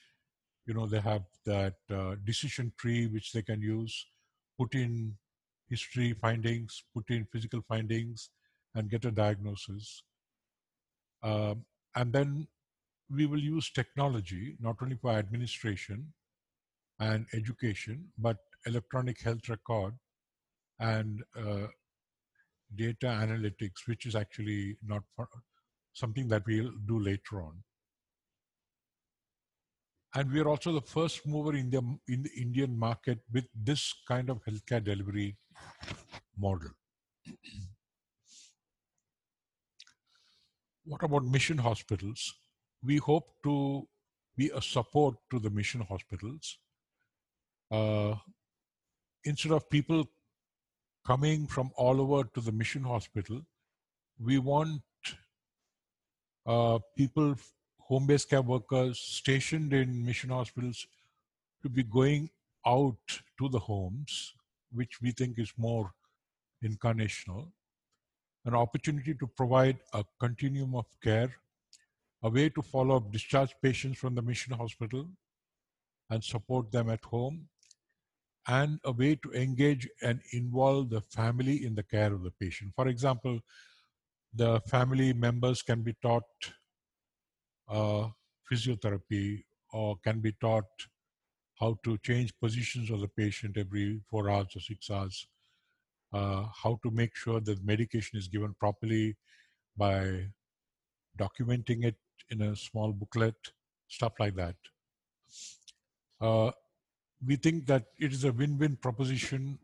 you 0.66 0.74
know, 0.74 0.88
they 0.88 1.00
have 1.00 1.24
that 1.46 1.76
uh, 1.92 2.16
decision 2.24 2.72
tree 2.78 3.06
which 3.06 3.34
they 3.34 3.44
can 3.44 3.62
use, 3.62 4.08
put 4.60 4.74
in 4.74 5.16
history 5.70 6.14
findings, 6.14 6.84
put 6.94 7.10
in 7.10 7.28
physical 7.32 7.62
findings, 7.68 8.30
and 8.74 8.90
get 8.90 9.06
a 9.06 9.12
diagnosis. 9.12 10.04
Um, 11.24 11.66
and 11.96 12.12
then 12.12 12.48
we 13.10 13.26
will 13.26 13.40
use 13.40 13.72
technology, 13.72 14.56
not 14.60 14.78
only 14.82 14.96
for 14.96 15.12
administration, 15.12 16.14
and 17.00 17.26
education, 17.34 18.06
but 18.18 18.38
electronic 18.66 19.22
health 19.22 19.50
record 19.50 19.94
and 20.80 21.22
uh, 21.38 21.68
data 22.76 23.08
analytics, 23.08 23.88
which 23.88 24.06
is 24.06 24.16
actually 24.16 24.78
not 24.86 25.04
something 25.94 26.28
that 26.28 26.44
we'll 26.48 26.72
do 26.88 27.00
later 27.00 27.42
on. 27.42 27.54
And 30.16 30.32
we 30.32 30.40
are 30.40 30.48
also 30.48 30.72
the 30.72 30.82
first 30.82 31.28
mover 31.28 31.56
in 31.56 31.70
the, 31.70 31.82
in 32.08 32.24
the 32.24 32.32
Indian 32.38 32.78
market 32.78 33.20
with 33.34 33.46
this 33.54 33.94
kind 34.08 34.30
of 34.30 34.40
healthcare 34.46 34.84
delivery 34.84 35.36
model. 36.38 36.72
what 40.86 41.04
about 41.04 41.26
mission 41.26 41.58
hospitals? 41.58 42.34
We 42.84 42.98
hope 42.98 43.30
to 43.44 43.88
be 44.38 44.52
a 44.54 44.62
support 44.62 45.16
to 45.32 45.40
the 45.40 45.50
mission 45.50 45.82
hospitals 45.82 46.60
uh, 47.72 48.16
instead 49.24 49.52
of 49.52 49.70
people 49.70 50.06
coming 51.06 51.48
from 51.48 51.72
all 51.76 52.02
over 52.02 52.24
to 52.34 52.42
the 52.42 52.52
mission 52.52 52.84
hospital, 52.84 53.42
we 54.20 54.38
want 54.38 54.82
uh, 56.46 56.80
people, 56.98 57.36
home-based 57.80 58.30
care 58.30 58.42
workers 58.42 59.00
stationed 59.00 59.74
in 59.74 60.06
mission 60.06 60.30
hospitals 60.30 60.88
to 61.62 61.70
be 61.70 61.84
going 61.84 62.30
out 62.66 63.22
to 63.38 63.50
the 63.50 63.60
homes, 63.60 64.34
which 64.72 65.02
we 65.02 65.12
think 65.12 65.38
is 65.38 65.52
more 65.58 65.92
incarnational, 66.64 67.48
an 68.46 68.54
opportunity 68.54 69.14
to 69.14 69.28
provide 69.28 69.78
a 69.94 70.04
continuum 70.20 70.76
of 70.76 70.86
care, 71.04 71.32
a 72.24 72.30
way 72.30 72.50
to 72.50 72.62
follow 72.62 72.98
up 72.98 73.12
discharged 73.12 73.56
patients 73.62 73.98
from 73.98 74.16
the 74.16 74.22
mission 74.22 74.54
hospital 74.54 75.08
and 76.10 76.24
support 76.24 76.72
them 76.72 76.90
at 76.90 77.04
home, 77.04 77.48
and 78.48 78.80
a 78.84 78.92
way 78.92 79.16
to 79.16 79.32
engage 79.34 79.88
and 80.02 80.22
involve 80.32 80.90
the 80.90 81.02
family 81.02 81.66
in 81.66 81.76
the 81.76 81.84
care 81.84 82.14
of 82.14 82.24
the 82.24 82.32
patient. 82.32 82.72
For 82.76 82.88
example, 82.88 83.40
the 84.34 84.60
family 84.62 85.14
members 85.14 85.62
can 85.62 85.82
be 85.82 85.96
taught 86.02 86.24
uh, 87.70 88.10
physiotherapy 88.52 89.44
or 89.74 89.98
can 90.04 90.20
be 90.20 90.32
taught 90.34 90.66
how 91.60 91.78
to 91.84 91.98
change 92.00 92.34
positions 92.40 92.92
of 92.92 93.00
the 93.00 93.08
patient 93.08 93.58
every 93.58 94.02
four 94.10 94.30
hours 94.30 94.48
or 94.56 94.60
six 94.60 94.90
hours, 94.90 95.28
uh, 96.14 96.46
how 96.64 96.80
to 96.84 96.92
make 96.92 97.16
sure 97.16 97.40
that 97.40 97.66
medication 97.66 98.20
is 98.20 98.28
given 98.28 98.54
properly 98.60 99.16
by 99.78 100.28
documenting 101.18 101.86
it 101.86 101.96
in 102.30 102.42
a 102.42 102.56
small 102.56 102.92
booklet, 102.92 103.36
stuff 103.88 104.14
like 104.20 104.36
that. 104.36 104.56
Uh, 106.20 106.52
we 107.26 107.36
think 107.36 107.66
that 107.66 107.86
it 108.00 108.14
is 108.14 108.24
a 108.24 108.32
win-win 108.32 108.76
proposition 108.76 109.58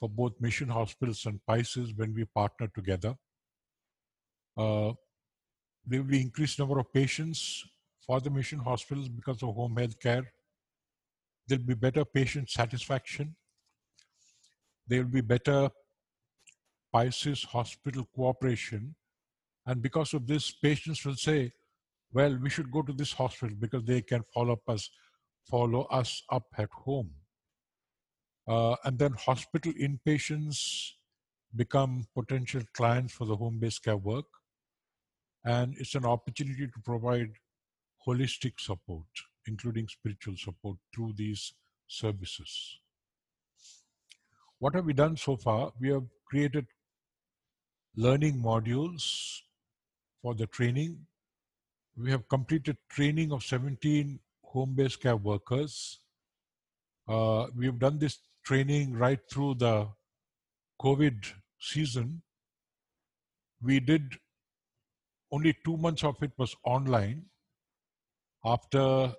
for 0.00 0.08
both 0.08 0.40
mission 0.40 0.68
hospitals 0.68 1.24
and 1.26 1.44
Pisces 1.46 1.94
when 1.94 2.12
we 2.14 2.24
partner 2.24 2.68
together. 2.74 3.14
Uh, 4.56 4.92
there 5.86 6.00
will 6.00 6.08
be 6.08 6.20
increased 6.20 6.58
number 6.58 6.78
of 6.78 6.92
patients 6.92 7.64
for 8.04 8.20
the 8.20 8.30
mission 8.30 8.58
hospitals 8.58 9.08
because 9.08 9.42
of 9.42 9.54
home 9.54 9.76
health 9.76 9.98
care. 10.00 10.32
There'll 11.46 11.64
be 11.64 11.74
better 11.74 12.04
patient 12.04 12.50
satisfaction. 12.50 13.36
There 14.86 15.02
will 15.02 15.10
be 15.10 15.20
better 15.20 15.70
Pisces 16.92 17.44
hospital 17.44 18.06
cooperation. 18.14 18.94
And 19.66 19.80
because 19.80 20.12
of 20.14 20.26
this, 20.26 20.50
patients 20.50 21.04
will 21.04 21.14
say, 21.14 21.52
well, 22.12 22.36
we 22.42 22.50
should 22.50 22.70
go 22.70 22.82
to 22.82 22.92
this 22.92 23.12
hospital 23.12 23.56
because 23.58 23.84
they 23.84 24.02
can 24.02 24.22
follow 24.34 24.54
up 24.54 24.68
us 24.68 24.90
follow 25.48 25.82
us 25.84 26.22
up 26.30 26.46
at 26.58 26.70
home. 26.70 27.10
Uh, 28.46 28.76
and 28.84 28.98
then 28.98 29.12
hospital 29.12 29.72
inpatients 29.74 30.90
become 31.54 32.06
potential 32.14 32.62
clients 32.74 33.12
for 33.12 33.26
the 33.26 33.36
home-based 33.36 33.84
care 33.84 33.96
work. 33.96 34.26
And 35.44 35.74
it's 35.78 35.94
an 35.94 36.04
opportunity 36.04 36.66
to 36.66 36.80
provide 36.84 37.30
holistic 38.06 38.54
support, 38.58 39.06
including 39.46 39.88
spiritual 39.88 40.36
support 40.36 40.76
through 40.94 41.14
these 41.16 41.52
services. 41.86 42.78
What 44.58 44.74
have 44.74 44.84
we 44.84 44.92
done 44.92 45.16
so 45.16 45.36
far? 45.36 45.72
We 45.80 45.88
have 45.90 46.04
created 46.24 46.66
learning 47.96 48.40
modules 48.42 49.40
for 50.22 50.34
the 50.34 50.46
training. 50.46 51.06
We 51.96 52.10
have 52.10 52.28
completed 52.28 52.76
training 52.88 53.32
of 53.32 53.42
17 53.42 54.18
home-based 54.52 55.00
care 55.00 55.16
workers. 55.16 56.00
Uh, 57.08 57.46
we've 57.56 57.78
done 57.78 57.98
this 57.98 58.18
training 58.44 58.94
right 58.94 59.20
through 59.30 59.54
the 59.54 59.88
COVID 60.80 61.32
season. 61.58 62.22
We 63.62 63.80
did 63.80 64.14
only 65.30 65.56
two 65.64 65.76
months 65.76 66.04
of 66.04 66.22
it 66.22 66.32
was 66.36 66.54
online. 66.64 67.24
After 68.44 69.14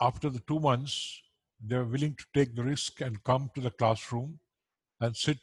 after 0.00 0.28
the 0.28 0.42
two 0.46 0.60
months, 0.60 1.22
they 1.66 1.76
were 1.76 1.84
willing 1.84 2.14
to 2.16 2.24
take 2.34 2.54
the 2.54 2.62
risk 2.62 3.00
and 3.00 3.22
come 3.24 3.50
to 3.54 3.62
the 3.62 3.70
classroom 3.70 4.38
and 5.00 5.16
sit 5.16 5.38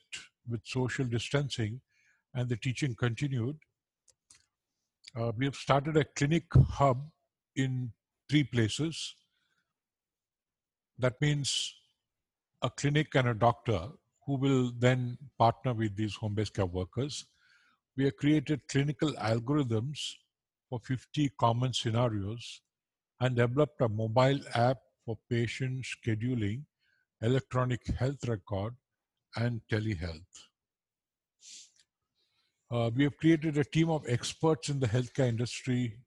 with 0.48 0.62
social 0.64 1.06
distancing, 1.06 1.82
and 2.36 2.48
the 2.48 2.56
teaching 2.58 2.94
continued. 2.96 3.58
Uh, 5.16 5.32
we 5.36 5.46
have 5.46 5.56
started 5.56 5.98
a 5.98 6.06
clinic 6.16 6.44
hub 6.70 7.10
in 7.56 7.92
three 8.34 8.44
places. 8.44 9.16
That 10.98 11.22
means 11.22 11.76
a 12.64 12.70
clinic 12.72 13.14
and 13.14 13.28
a 13.28 13.34
doctor 13.36 13.90
who 14.26 14.38
will 14.38 14.72
then 14.80 15.20
partner 15.38 15.74
with 15.76 15.96
these 15.96 16.16
home-based 16.16 16.56
care 16.56 16.66
workers. 16.66 17.28
We 17.96 18.06
have 18.06 18.18
created 18.18 18.68
clinical 18.68 19.12
algorithms 19.14 20.00
for 20.68 20.80
50 20.80 21.30
common 21.40 21.74
scenarios 21.74 22.62
and 23.20 23.36
developed 23.36 23.80
a 23.82 23.88
mobile 23.88 24.40
app 24.56 24.78
for 25.06 25.16
patient 25.30 25.86
scheduling, 25.86 26.64
electronic 27.22 27.86
health 28.00 28.28
record, 28.28 28.74
and 29.36 29.62
telehealth. 29.72 30.34
Uh, 32.72 32.90
we 32.96 33.04
have 33.04 33.16
created 33.18 33.60
a 33.60 33.64
team 33.64 33.92
of 33.92 34.04
experts 34.10 34.70
in 34.70 34.80
the 34.80 34.88
healthcare 34.88 35.28
industry 35.28 35.98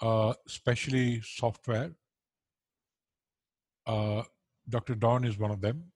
uh, 0.00 0.34
especially 0.46 1.20
software. 1.22 1.92
Uh, 3.86 4.22
Dr. 4.68 4.94
Don 4.94 5.24
is 5.24 5.38
one 5.38 5.50
of 5.50 5.60
them. 5.60 5.92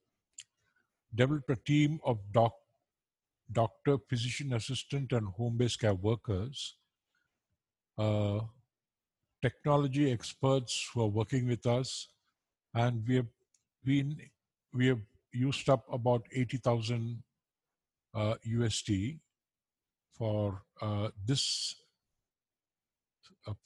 Developed 1.14 1.50
a 1.50 1.56
team 1.56 2.00
of 2.04 2.18
doc, 2.32 2.52
doctor, 3.52 3.98
physician 4.08 4.52
assistant, 4.52 5.12
and 5.12 5.28
home-based 5.28 5.80
care 5.80 5.94
workers 5.94 6.74
uh, 7.98 8.40
technology 9.42 10.10
experts 10.10 10.90
who 10.92 11.02
are 11.02 11.08
working 11.08 11.46
with 11.46 11.66
us, 11.66 12.08
and 12.74 13.06
we 13.06 13.16
have 13.16 13.26
been 13.84 14.16
we 14.72 14.86
have 14.86 15.00
used 15.32 15.68
up 15.68 15.84
about 15.92 16.26
eighty 16.32 16.56
thousand 16.56 17.22
uh, 18.14 18.34
USD 18.46 19.20
for 20.12 20.62
uh, 20.80 21.08
this 21.24 21.74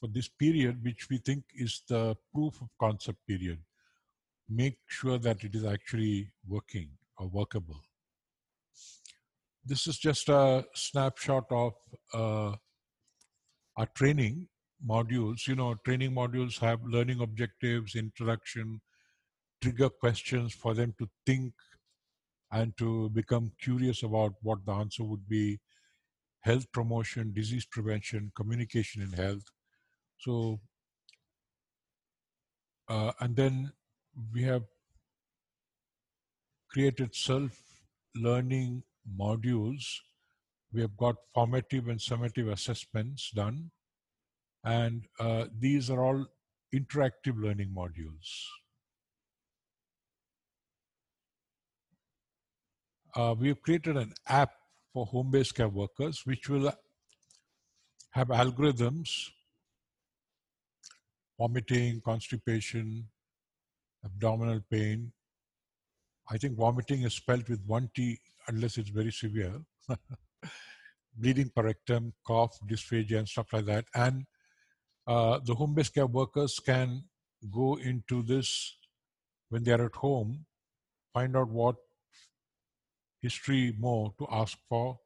for 0.01 0.09
this 0.09 0.29
period, 0.29 0.83
which 0.83 1.09
we 1.09 1.19
think 1.19 1.45
is 1.55 1.83
the 1.89 2.17
proof 2.35 2.61
of 2.61 2.69
concept 2.81 3.19
period. 3.27 3.59
Make 4.49 4.79
sure 4.87 5.19
that 5.19 5.45
it 5.45 5.55
is 5.55 5.65
actually 5.65 6.31
working 6.47 6.91
or 7.19 7.29
workable. 7.29 7.81
This 9.65 9.87
is 9.87 9.99
just 9.99 10.29
a 10.29 10.65
snapshot 10.75 11.45
of 11.51 11.75
uh, 12.15 12.55
our 13.77 13.87
training 13.95 14.49
modules. 14.87 15.47
You 15.47 15.57
know, 15.57 15.75
training 15.85 16.13
modules 16.13 16.59
have 16.61 16.81
learning 16.85 17.21
objectives, 17.21 17.95
introduction, 17.95 18.81
trigger 19.61 19.91
questions 19.91 20.55
for 20.55 20.75
them 20.75 20.95
to 20.99 21.09
think 21.27 21.53
and 22.51 22.77
to 22.79 23.11
become 23.11 23.53
curious 23.61 24.03
about 24.03 24.33
what 24.43 24.65
the 24.65 24.73
answer 24.73 25.05
would 25.05 25.29
be 25.29 25.59
health 26.41 26.71
promotion, 26.73 27.33
disease 27.35 27.67
prevention, 27.67 28.33
communication 28.35 29.03
in 29.03 29.13
health. 29.13 29.45
So, 30.19 30.61
uh, 32.89 33.13
and 33.21 33.37
then 33.37 33.73
we 34.33 34.43
have 34.43 34.65
created 36.71 37.15
self-learning 37.15 38.83
modules. 39.19 39.85
We 40.73 40.81
have 40.83 40.97
got 40.97 41.17
formative 41.35 41.89
and 41.89 42.01
summative 42.01 42.53
assessments 42.53 43.31
done. 43.31 43.71
And 44.65 45.07
uh, 45.19 45.47
these 45.57 45.89
are 45.89 46.05
all 46.05 46.27
interactive 46.75 47.41
learning 47.41 47.75
modules. 47.75 48.45
Uh, 53.15 53.35
we 53.39 53.49
have 53.49 53.63
created 53.63 53.97
an 53.97 54.13
app 54.27 54.51
for 54.93 55.07
home-based 55.07 55.55
care 55.55 55.69
workers, 55.69 56.23
which 56.25 56.49
will 56.49 56.73
have 58.11 58.29
algorithms, 58.29 59.31
vomiting, 61.39 62.01
constipation, 62.05 63.07
abdominal 64.05 64.61
pain. 64.71 65.13
I 66.31 66.37
think 66.39 66.57
vomiting 66.57 67.03
is 67.03 67.15
spelled 67.15 67.49
with 67.49 67.61
one 67.67 67.91
T 67.95 68.19
unless 68.49 68.77
it's 68.77 68.91
very 68.91 69.13
severe. 69.13 69.61
Bleeding 71.17 71.51
per 71.55 71.63
rectum, 71.63 72.13
cough, 72.27 72.59
dysphagia, 72.67 73.19
and 73.19 73.29
stuff 73.29 73.53
like 73.53 73.67
that. 73.67 73.85
And 73.95 74.25
uh, 75.07 75.41
the 75.45 75.55
home-based 75.55 75.95
care 75.95 76.07
workers 76.07 76.61
can 76.61 77.05
go 77.51 77.77
into 77.77 78.23
this 78.23 78.77
when 79.49 79.65
they 79.65 79.73
are 79.73 79.87
at 79.87 79.97
home, 79.97 80.45
find 81.15 81.37
out 81.37 81.49
what 81.49 81.77
history 83.21 83.75
more 83.79 84.13
to 84.19 84.27
ask 84.31 84.59
for, 84.69 84.99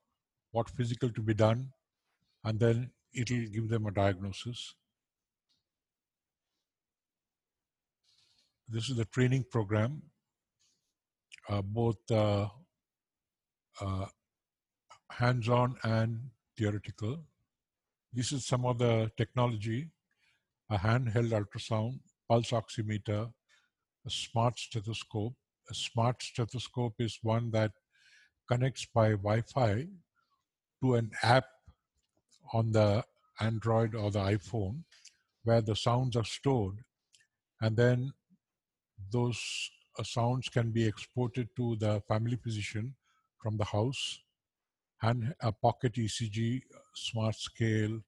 what 0.50 0.68
physical 0.68 1.08
to 1.10 1.22
be 1.22 1.34
done, 1.34 1.70
and 2.44 2.58
then 2.58 2.90
it'll 3.14 3.46
give 3.46 3.68
them 3.68 3.86
a 3.86 3.90
diagnosis. 3.90 4.74
This 8.72 8.88
is 8.88 8.96
the 8.96 9.04
training 9.04 9.44
program, 9.50 10.00
uh, 11.46 11.60
both 11.60 11.98
uh, 12.10 12.48
uh, 13.78 14.06
hands-on 15.10 15.76
and 15.84 16.30
theoretical. 16.56 17.22
This 18.14 18.32
is 18.32 18.46
some 18.46 18.64
of 18.64 18.78
the 18.78 19.10
technology, 19.18 19.90
a 20.70 20.78
handheld 20.78 21.32
ultrasound, 21.38 22.00
pulse 22.26 22.52
oximeter, 22.52 23.30
a 24.06 24.10
smart 24.10 24.58
stethoscope. 24.58 25.34
A 25.70 25.74
smart 25.74 26.22
stethoscope 26.22 26.94
is 26.98 27.18
one 27.22 27.50
that 27.50 27.72
connects 28.48 28.86
by 28.86 29.10
Wi-Fi 29.10 29.86
to 30.82 30.94
an 30.94 31.10
app 31.22 31.44
on 32.54 32.72
the 32.72 33.04
Android 33.38 33.94
or 33.94 34.10
the 34.10 34.20
iPhone 34.20 34.84
where 35.44 35.60
the 35.60 35.76
sounds 35.76 36.16
are 36.16 36.24
stored 36.24 36.78
and 37.60 37.76
then 37.76 38.14
those 39.12 39.40
uh, 39.98 40.02
sounds 40.02 40.48
can 40.48 40.70
be 40.70 40.84
exported 40.86 41.48
to 41.56 41.76
the 41.76 42.02
family 42.08 42.36
physician 42.36 42.94
from 43.42 43.56
the 43.56 43.64
house 43.64 44.18
and 45.02 45.34
a 45.40 45.52
pocket 45.52 45.94
ECG, 45.94 46.62
smart 46.94 47.34
scale. 47.34 48.00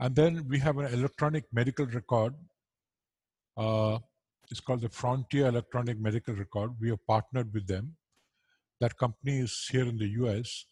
And 0.00 0.14
then 0.14 0.46
we 0.48 0.58
have 0.58 0.78
an 0.78 0.92
electronic 0.92 1.44
medical 1.52 1.86
record. 1.86 2.34
Uh, 3.56 3.98
it's 4.50 4.60
called 4.60 4.80
the 4.80 4.88
Frontier 4.88 5.46
Electronic 5.46 5.98
Medical 6.00 6.34
Record. 6.34 6.72
We 6.80 6.90
have 6.90 7.06
partnered 7.06 7.52
with 7.52 7.66
them 7.66 7.96
that 8.80 8.96
company 8.98 9.38
is 9.38 9.66
here 9.70 9.86
in 9.86 9.96
the 9.96 10.08
US. 10.22 10.66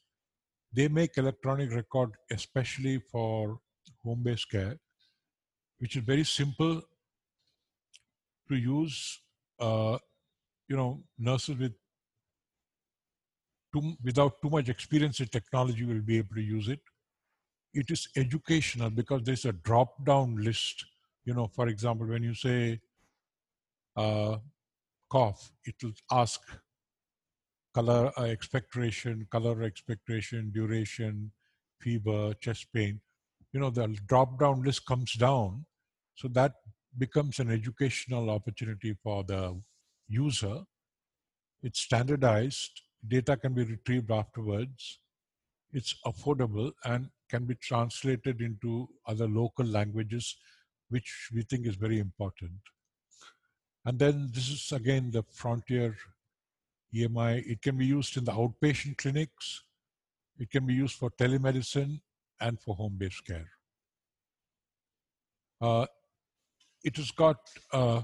They 0.72 0.88
make 0.88 1.16
electronic 1.16 1.72
record 1.72 2.10
especially 2.30 2.98
for 3.10 3.58
home-based 4.04 4.50
care, 4.50 4.76
which 5.78 5.96
is 5.96 6.02
very 6.02 6.24
simple 6.24 6.82
to 8.48 8.56
use. 8.56 9.20
Uh, 9.58 9.98
you 10.68 10.76
know, 10.76 11.02
nurses 11.18 11.56
with 11.58 11.72
too, 13.72 13.94
without 14.02 14.40
too 14.42 14.50
much 14.50 14.68
experience 14.68 15.20
in 15.20 15.26
technology 15.26 15.84
will 15.84 16.00
be 16.00 16.18
able 16.18 16.34
to 16.34 16.42
use 16.42 16.68
it. 16.68 16.80
It 17.72 17.90
is 17.90 18.08
educational 18.16 18.90
because 18.90 19.22
there's 19.24 19.44
a 19.44 19.52
drop-down 19.52 20.36
list. 20.36 20.84
You 21.24 21.34
know, 21.34 21.48
for 21.48 21.68
example, 21.68 22.06
when 22.06 22.22
you 22.22 22.34
say 22.34 22.80
uh, 23.96 24.38
cough, 25.10 25.50
it 25.64 25.74
will 25.82 25.92
ask 26.10 26.40
color 27.74 28.12
uh, 28.16 28.22
expectoration, 28.22 29.26
color 29.30 29.62
expectoration, 29.62 30.52
duration, 30.52 31.32
fever, 31.80 32.32
chest 32.40 32.66
pain. 32.72 33.00
You 33.52 33.60
know, 33.60 33.70
the 33.70 33.88
drop 34.06 34.38
down 34.38 34.62
list 34.62 34.86
comes 34.86 35.12
down. 35.14 35.66
So 36.14 36.28
that 36.28 36.52
becomes 36.98 37.38
an 37.38 37.50
educational 37.50 38.30
opportunity 38.30 38.94
for 39.02 39.24
the 39.24 39.60
user. 40.08 40.62
It's 41.62 41.80
standardized, 41.80 42.82
data 43.06 43.36
can 43.36 43.54
be 43.54 43.64
retrieved 43.64 44.10
afterwards. 44.10 45.00
It's 45.72 45.96
affordable 46.06 46.72
and 46.84 47.08
can 47.28 47.44
be 47.44 47.56
translated 47.56 48.40
into 48.40 48.88
other 49.06 49.26
local 49.26 49.64
languages, 49.64 50.36
which 50.88 51.30
we 51.34 51.42
think 51.42 51.66
is 51.66 51.74
very 51.74 51.98
important. 51.98 52.52
And 53.84 53.98
then 53.98 54.30
this 54.32 54.48
is 54.48 54.72
again 54.72 55.10
the 55.10 55.24
frontier 55.32 55.96
EMR. 56.94 57.44
It 57.46 57.60
can 57.60 57.76
be 57.76 57.86
used 57.86 58.16
in 58.16 58.24
the 58.24 58.32
outpatient 58.32 58.98
clinics. 58.98 59.62
It 60.38 60.50
can 60.50 60.66
be 60.66 60.74
used 60.74 60.96
for 60.96 61.10
telemedicine 61.10 62.00
and 62.40 62.60
for 62.60 62.74
home-based 62.74 63.26
care. 63.26 63.48
Uh, 65.60 65.86
it 66.84 66.96
has 66.96 67.10
got 67.10 67.38
uh, 67.72 68.02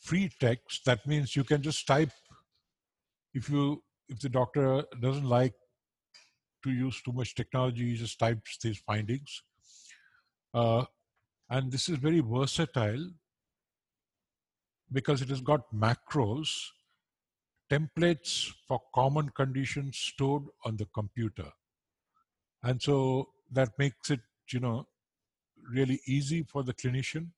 free 0.00 0.30
text. 0.40 0.84
That 0.84 1.06
means 1.06 1.36
you 1.36 1.44
can 1.44 1.62
just 1.62 1.86
type. 1.86 2.12
If 3.34 3.50
you 3.50 3.82
if 4.08 4.20
the 4.20 4.28
doctor 4.28 4.84
doesn't 5.00 5.28
like 5.28 5.54
to 6.62 6.70
use 6.70 7.02
too 7.02 7.12
much 7.12 7.34
technology, 7.34 7.90
he 7.90 7.96
just 7.96 8.18
types 8.18 8.58
these 8.62 8.78
findings. 8.78 9.42
Uh, 10.54 10.84
and 11.50 11.70
this 11.70 11.88
is 11.88 11.98
very 11.98 12.20
versatile 12.20 13.10
because 14.92 15.22
it 15.22 15.28
has 15.28 15.40
got 15.40 15.72
macros 15.74 16.48
templates 17.70 18.52
for 18.68 18.80
common 18.94 19.28
conditions 19.30 19.98
stored 19.98 20.44
on 20.64 20.76
the 20.76 20.86
computer. 20.94 21.50
And 22.62 22.80
so 22.80 23.28
that 23.52 23.70
makes 23.78 24.10
it, 24.10 24.20
you 24.52 24.60
know, 24.60 24.86
really 25.70 26.00
easy 26.06 26.44
for 26.44 26.62
the 26.62 26.74
clinician. 26.74 27.28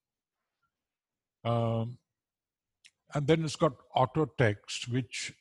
Um, 1.49 1.99
and 3.15 3.27
then 3.27 3.45
it's 3.45 3.57
got 3.57 3.73
auto 3.95 4.27
text, 4.37 4.89
which, 4.89 5.33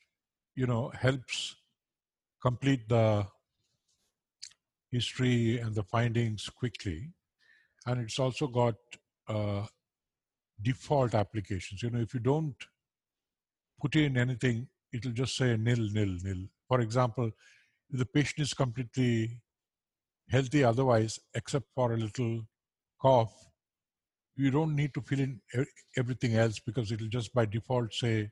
you 0.54 0.66
know, 0.66 0.90
helps 0.94 1.56
complete 2.40 2.88
the 2.88 3.26
history 4.90 5.58
and 5.58 5.74
the 5.74 5.82
findings 5.82 6.48
quickly. 6.48 7.12
And 7.86 8.00
it's 8.00 8.18
also 8.18 8.46
got 8.46 8.76
uh, 9.28 9.66
default 10.62 11.14
applications. 11.14 11.82
You 11.82 11.90
know, 11.90 12.00
if 12.00 12.14
you 12.14 12.20
don't 12.20 12.56
put 13.80 13.96
in 13.96 14.16
anything 14.16 14.68
it 14.92 15.04
will 15.04 15.12
just 15.12 15.36
say 15.36 15.56
nil, 15.56 15.88
nil, 15.92 16.16
nil. 16.22 16.46
For 16.66 16.80
example, 16.80 17.30
if 17.90 17.98
the 17.98 18.06
patient 18.06 18.40
is 18.40 18.54
completely 18.54 19.40
healthy 20.28 20.64
otherwise, 20.64 21.18
except 21.34 21.66
for 21.74 21.92
a 21.92 21.96
little 21.96 22.42
cough, 23.00 23.47
you 24.38 24.50
don't 24.50 24.74
need 24.76 24.94
to 24.94 25.00
fill 25.00 25.20
in 25.20 25.40
everything 25.96 26.36
else 26.36 26.60
because 26.60 26.92
it 26.92 27.00
will 27.00 27.08
just 27.08 27.34
by 27.34 27.44
default 27.44 27.92
say 27.92 28.30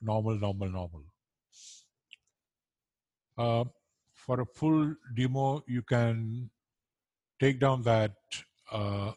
normal, 0.00 0.38
normal, 0.38 0.70
normal. 0.70 1.02
Uh, 3.36 3.64
for 4.14 4.40
a 4.40 4.46
full 4.46 4.94
demo, 5.16 5.62
you 5.66 5.82
can 5.82 6.50
take 7.40 7.58
down 7.58 7.82
that 7.82 8.12
uh, 8.70 9.12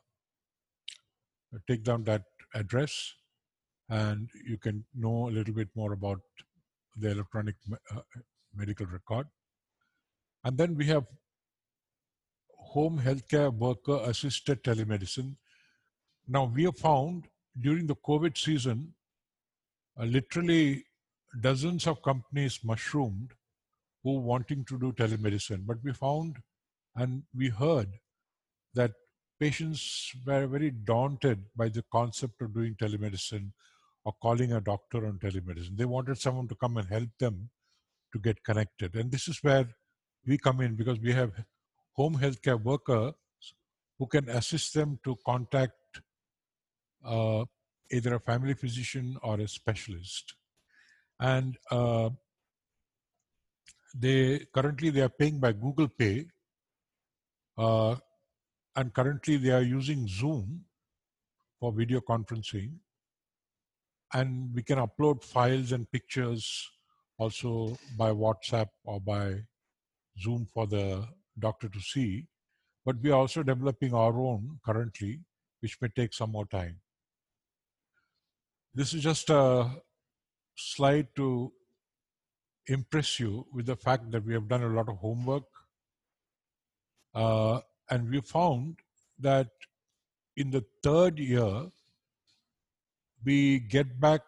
take 1.70 1.84
down 1.84 2.04
that 2.04 2.24
address 2.54 3.14
and 3.90 4.30
you 4.48 4.58
can 4.58 4.84
know 4.96 5.30
a 5.30 5.32
little 5.32 5.54
bit 5.54 5.70
more 5.76 5.94
about 5.94 6.20
the 6.98 7.12
electronic 7.12 7.56
uh, 7.96 8.02
medical 8.56 8.86
record. 8.88 9.28
And 10.44 10.58
then 10.58 10.76
we 10.76 10.86
have 10.88 11.06
home 12.58 13.00
healthcare 13.00 13.54
worker 13.54 14.00
assisted 14.04 14.64
telemedicine. 14.64 15.36
Now 16.28 16.46
we 16.46 16.64
have 16.64 16.78
found 16.78 17.28
during 17.60 17.88
the 17.88 17.96
COVID 17.96 18.38
season, 18.38 18.94
uh, 20.00 20.06
literally 20.06 20.84
dozens 21.40 21.88
of 21.88 22.02
companies 22.02 22.60
mushroomed 22.64 23.32
who 24.04 24.20
wanting 24.20 24.66
to 24.66 24.80
do 24.80 24.92
telemedicine. 24.94 25.66
But 25.66 25.78
we 25.84 25.94
found 25.94 26.38
and 26.96 27.24
we 27.36 27.50
heard 27.50 27.90
that 28.74 28.92
patients 29.40 30.12
were 30.26 30.48
very 30.48 30.72
daunted 30.72 31.44
by 31.56 31.70
the 31.70 31.84
concept 31.92 32.42
of 32.42 32.54
doing 32.54 32.76
telemedicine 32.76 33.52
or 34.04 34.14
calling 34.22 34.54
a 34.54 34.62
doctor 34.62 35.06
on 35.06 35.20
telemedicine. 35.20 35.78
They 35.78 35.86
wanted 35.86 36.18
someone 36.18 36.48
to 36.48 36.56
come 36.56 36.78
and 36.78 36.88
help 36.88 37.10
them 37.20 37.50
to 38.14 38.20
get 38.20 38.44
connected. 38.44 38.96
And 38.96 39.12
this 39.12 39.28
is 39.28 39.44
where 39.44 39.68
we 40.26 40.38
come 40.38 40.62
in 40.62 40.76
because 40.76 41.00
we 41.00 41.12
have 41.12 41.32
home 41.94 42.18
healthcare 42.18 42.62
workers 42.62 43.14
who 43.98 44.08
can 44.08 44.30
assist 44.30 44.74
them 44.74 45.00
to 45.04 45.18
contact 45.26 45.74
uh, 47.06 47.46
either 47.92 48.16
a 48.16 48.20
family 48.20 48.54
physician 48.54 49.18
or 49.22 49.40
a 49.40 49.48
specialist. 49.48 50.34
And 51.20 51.58
uh, 51.72 52.10
they 53.98 54.46
currently 54.54 54.90
they 54.90 55.02
are 55.02 55.10
paying 55.10 55.40
by 55.40 55.54
Google 55.54 55.88
Pay, 55.88 56.26
uh, 57.58 57.96
and 58.76 58.94
currently 58.94 59.38
they 59.38 59.52
are 59.52 59.62
using 59.62 60.08
Zoom 60.08 60.66
for 61.60 61.72
video 61.72 62.02
conferencing 62.02 62.74
and 64.14 64.54
we 64.54 64.64
can 64.64 64.80
upload 64.80 65.24
files 65.24 65.72
and 65.72 65.92
pictures 65.92 66.70
also 67.18 67.78
by 67.98 68.12
WhatsApp 68.12 68.70
or 68.84 69.00
by 69.00 69.42
Zoom 70.22 70.48
for 70.54 70.68
the 70.68 71.06
doctor 71.40 71.68
to 71.70 71.80
see. 71.80 72.26
But 72.86 73.02
we 73.02 73.12
are 73.12 73.20
also 73.20 73.44
developing 73.44 73.94
our 73.94 74.18
own 74.18 74.60
currently, 74.66 75.20
which 75.60 75.78
may 75.82 75.90
take 75.90 76.14
some 76.14 76.32
more 76.32 76.46
time. 76.46 76.80
This 78.76 78.94
is 78.94 79.02
just 79.02 79.30
a 79.30 79.72
slide 80.58 81.08
to 81.16 81.54
impress 82.68 83.22
you 83.22 83.48
with 83.54 83.68
the 83.68 83.78
fact 83.78 84.12
that 84.12 84.26
we 84.26 84.34
have 84.34 84.50
done 84.50 84.64
a 84.64 84.68
lot 84.68 84.90
of 84.90 84.98
homework. 84.98 85.46
Uh, 87.14 87.62
and 87.90 88.10
we 88.10 88.20
found 88.20 88.76
that 89.18 89.48
in 90.36 90.52
the 90.52 90.66
third 90.84 91.20
year, 91.20 91.68
we 93.24 93.60
get 93.60 93.98
back 93.98 94.22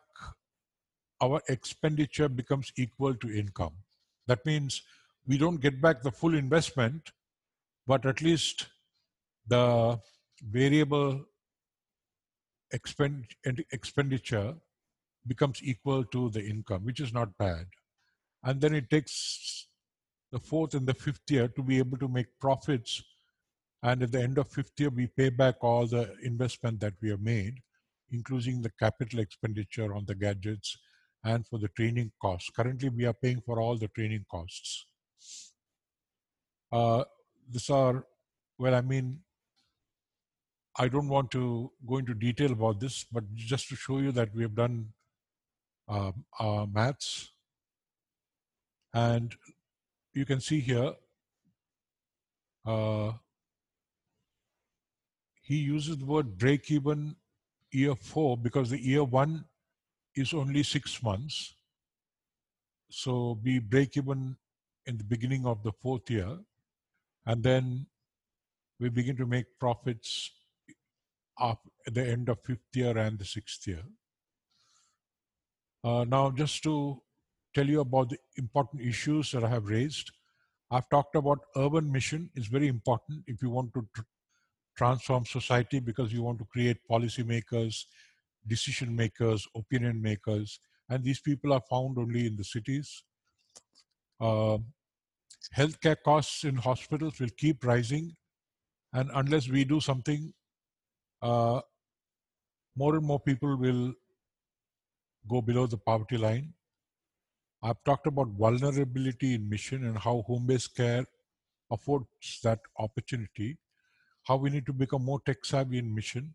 our 1.20 1.42
expenditure 1.50 2.30
becomes 2.30 2.72
equal 2.78 3.16
to 3.16 3.30
income. 3.30 3.74
That 4.28 4.46
means 4.46 4.82
we 5.28 5.38
don't 5.38 5.60
get 5.60 5.82
back 5.82 6.04
the 6.04 6.12
full 6.12 6.36
investment, 6.36 7.12
but 7.86 8.06
at 8.06 8.22
least 8.22 8.68
the 9.48 10.00
variable 10.42 11.26
expend 12.72 13.26
expenditure 13.72 14.56
becomes 15.26 15.62
equal 15.64 16.04
to 16.06 16.30
the 16.30 16.44
income, 16.44 16.86
which 16.86 17.00
is 17.00 17.14
not 17.14 17.38
bad. 17.38 17.66
And 18.44 18.62
then 18.62 18.76
it 18.76 18.90
takes 18.90 19.68
the 20.32 20.40
fourth 20.40 20.74
and 20.74 20.88
the 20.88 20.94
fifth 20.94 21.30
year 21.30 21.48
to 21.50 21.64
be 21.64 21.80
able 21.80 21.98
to 21.98 22.08
make 22.08 22.28
profits. 22.40 23.04
And 23.84 24.04
at 24.04 24.12
the 24.12 24.22
end 24.22 24.38
of 24.38 24.50
fifth 24.50 24.72
year, 24.78 24.90
we 24.90 25.08
pay 25.08 25.30
back 25.30 25.56
all 25.62 25.86
the 25.86 26.16
investment 26.24 26.80
that 26.82 26.94
we 27.02 27.10
have 27.10 27.22
made 27.22 27.62
including 28.12 28.62
the 28.62 28.72
capital 28.80 29.20
expenditure 29.20 29.94
on 29.94 30.06
the 30.06 30.16
gadgets 30.16 30.78
and 31.24 31.46
for 31.48 31.60
the 31.60 31.68
training 31.70 32.12
costs. 32.22 32.50
Currently, 32.56 32.90
we 32.90 33.06
are 33.06 33.14
paying 33.14 33.42
for 33.42 33.60
all 33.60 33.78
the 33.78 33.88
training 33.90 34.26
costs. 34.30 34.86
Uh, 36.72 37.04
these 37.50 37.70
are, 37.70 38.06
well, 38.58 38.76
I 38.76 38.82
mean, 38.82 39.20
I 40.80 40.88
don't 40.88 41.10
want 41.10 41.32
to 41.32 41.72
go 41.88 41.98
into 41.98 42.14
detail 42.14 42.52
about 42.52 42.80
this, 42.80 43.04
but 43.12 43.24
just 43.34 43.68
to 43.70 43.76
show 43.76 43.98
you 43.98 44.12
that 44.12 44.34
we 44.36 44.44
have 44.44 44.54
done 44.54 44.94
um, 45.88 46.26
our 46.40 46.68
maths. 46.68 47.32
And 48.94 49.36
you 50.14 50.26
can 50.26 50.40
see 50.40 50.60
here, 50.60 50.94
uh, 52.66 53.14
he 55.42 55.56
uses 55.56 55.98
the 55.98 56.06
word 56.06 56.38
break 56.38 56.70
even 56.70 57.16
year 57.72 57.96
four 57.96 58.38
because 58.38 58.70
the 58.70 58.80
year 58.80 59.04
one 59.04 59.46
is 60.16 60.34
only 60.34 60.62
six 60.62 61.02
months. 61.02 61.56
So 62.90 63.40
we 63.44 63.60
break 63.60 63.98
even 63.98 64.38
in 64.86 64.98
the 64.98 65.04
beginning 65.04 65.46
of 65.46 65.64
the 65.64 65.72
fourth 65.72 66.10
year, 66.10 66.38
and 67.26 67.44
then 67.44 67.88
we 68.80 68.90
begin 68.90 69.18
to 69.18 69.26
make 69.26 69.46
profits 69.60 70.32
at 71.40 71.58
the 71.86 72.08
end 72.08 72.30
of 72.30 72.40
fifth 72.44 72.74
year 72.74 72.98
and 72.98 73.20
the 73.20 73.26
sixth 73.26 73.68
year. 73.68 73.84
Uh, 75.84 76.04
now, 76.04 76.32
just 76.32 76.64
to 76.64 77.02
tell 77.54 77.66
you 77.66 77.82
about 77.82 78.10
the 78.10 78.18
important 78.38 78.82
issues 78.82 79.32
that 79.32 79.44
I 79.44 79.50
have 79.50 79.70
raised, 79.70 80.12
I've 80.70 80.90
talked 80.90 81.16
about 81.16 81.40
urban 81.56 81.92
mission 81.92 82.30
is 82.36 82.48
very 82.48 82.68
important 82.68 83.24
if 83.28 83.42
you 83.42 83.50
want 83.50 83.74
to 83.74 83.88
transform 84.76 85.26
society 85.26 85.80
because 85.80 86.12
you 86.12 86.24
want 86.24 86.40
to 86.40 86.46
create 86.46 86.78
policymakers, 86.90 87.86
decision 88.46 88.96
makers, 88.96 89.48
opinion 89.56 90.02
makers, 90.02 90.60
and 90.90 91.04
these 91.04 91.20
people 91.20 91.54
are 91.54 91.64
found 91.70 91.98
only 91.98 92.28
in 92.28 92.36
the 92.36 92.44
cities. 92.44 93.04
Uh, 94.20 94.58
healthcare 95.56 95.98
costs 96.04 96.44
in 96.44 96.56
hospitals 96.56 97.20
will 97.20 97.30
keep 97.38 97.64
rising, 97.64 98.16
and 98.94 99.10
unless 99.14 99.48
we 99.48 99.64
do 99.64 99.80
something, 99.80 100.34
uh, 101.22 101.62
more 102.76 102.96
and 102.96 103.06
more 103.06 103.20
people 103.20 103.58
will 103.58 103.94
go 105.30 105.42
below 105.42 105.68
the 105.68 105.78
poverty 105.78 106.18
line. 106.18 106.54
I've 107.64 107.84
talked 107.84 108.08
about 108.08 108.28
vulnerability 108.30 109.34
in 109.34 109.50
mission 109.50 109.86
and 109.86 109.98
how 109.98 110.24
home-based 110.28 110.76
care 110.76 111.06
affords 111.72 112.40
that 112.44 112.60
opportunity 112.78 113.58
how 114.28 114.36
we 114.36 114.50
need 114.50 114.66
to 114.66 114.74
become 114.74 115.06
more 115.06 115.22
tech 115.26 115.46
savvy 115.46 115.78
in 115.78 115.94
mission, 115.96 116.34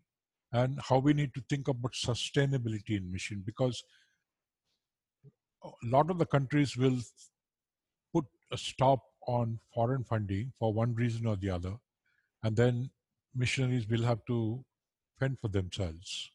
and 0.51 0.79
how 0.89 0.97
we 0.97 1.13
need 1.13 1.33
to 1.33 1.41
think 1.47 1.67
about 1.67 1.93
sustainability 1.93 2.97
in 2.97 3.11
mission 3.11 3.43
because 3.45 3.83
a 5.63 5.69
lot 5.83 6.09
of 6.09 6.17
the 6.17 6.25
countries 6.25 6.75
will 6.75 6.97
put 8.13 8.25
a 8.51 8.57
stop 8.57 8.99
on 9.27 9.59
foreign 9.73 10.03
funding 10.03 10.51
for 10.59 10.73
one 10.73 10.93
reason 10.95 11.27
or 11.27 11.35
the 11.35 11.49
other, 11.49 11.73
and 12.43 12.55
then 12.55 12.89
missionaries 13.35 13.87
will 13.87 14.03
have 14.03 14.25
to 14.25 14.65
fend 15.19 15.37
for 15.39 15.47
themselves. 15.47 16.31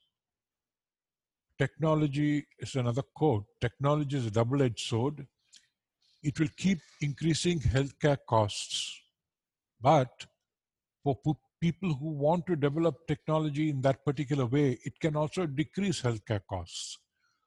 Technology 1.58 2.46
is 2.58 2.76
another 2.76 3.02
quote. 3.14 3.44
Technology 3.60 4.16
is 4.16 4.26
a 4.26 4.30
double 4.30 4.62
edged 4.62 4.80
sword. 4.80 5.26
It 6.22 6.38
will 6.38 6.48
keep 6.56 6.78
increasing 7.00 7.60
healthcare 7.60 8.18
costs, 8.28 9.00
but 9.80 10.26
for 11.02 11.16
people 11.60 11.94
who 11.94 12.10
want 12.10 12.46
to 12.46 12.56
develop 12.56 13.06
technology 13.06 13.70
in 13.70 13.80
that 13.82 14.04
particular 14.04 14.46
way, 14.46 14.78
it 14.84 14.98
can 15.00 15.16
also 15.16 15.46
decrease 15.46 16.02
healthcare 16.02 16.40
costs. 16.48 16.98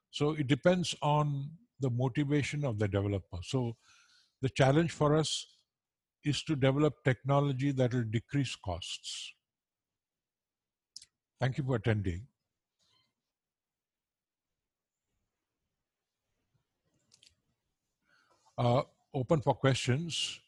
So 0.09 0.31
it 0.31 0.47
depends 0.47 0.95
on 1.01 1.49
the 1.79 1.89
motivation 1.89 2.65
of 2.65 2.79
the 2.79 2.87
developer. 2.87 3.39
So 3.43 3.75
the 4.41 4.49
challenge 4.49 4.91
for 4.91 5.15
us 5.15 5.45
is 6.23 6.43
to 6.43 6.55
develop 6.55 7.03
technology 7.03 7.71
that 7.71 7.93
will 7.93 8.03
decrease 8.03 8.55
costs. 8.55 9.33
Thank 11.41 11.57
you 11.57 11.63
for 11.63 11.75
attending. 11.75 12.27
Uh, 18.55 18.83
open 19.11 19.41
for 19.41 19.55
questions. 19.55 20.40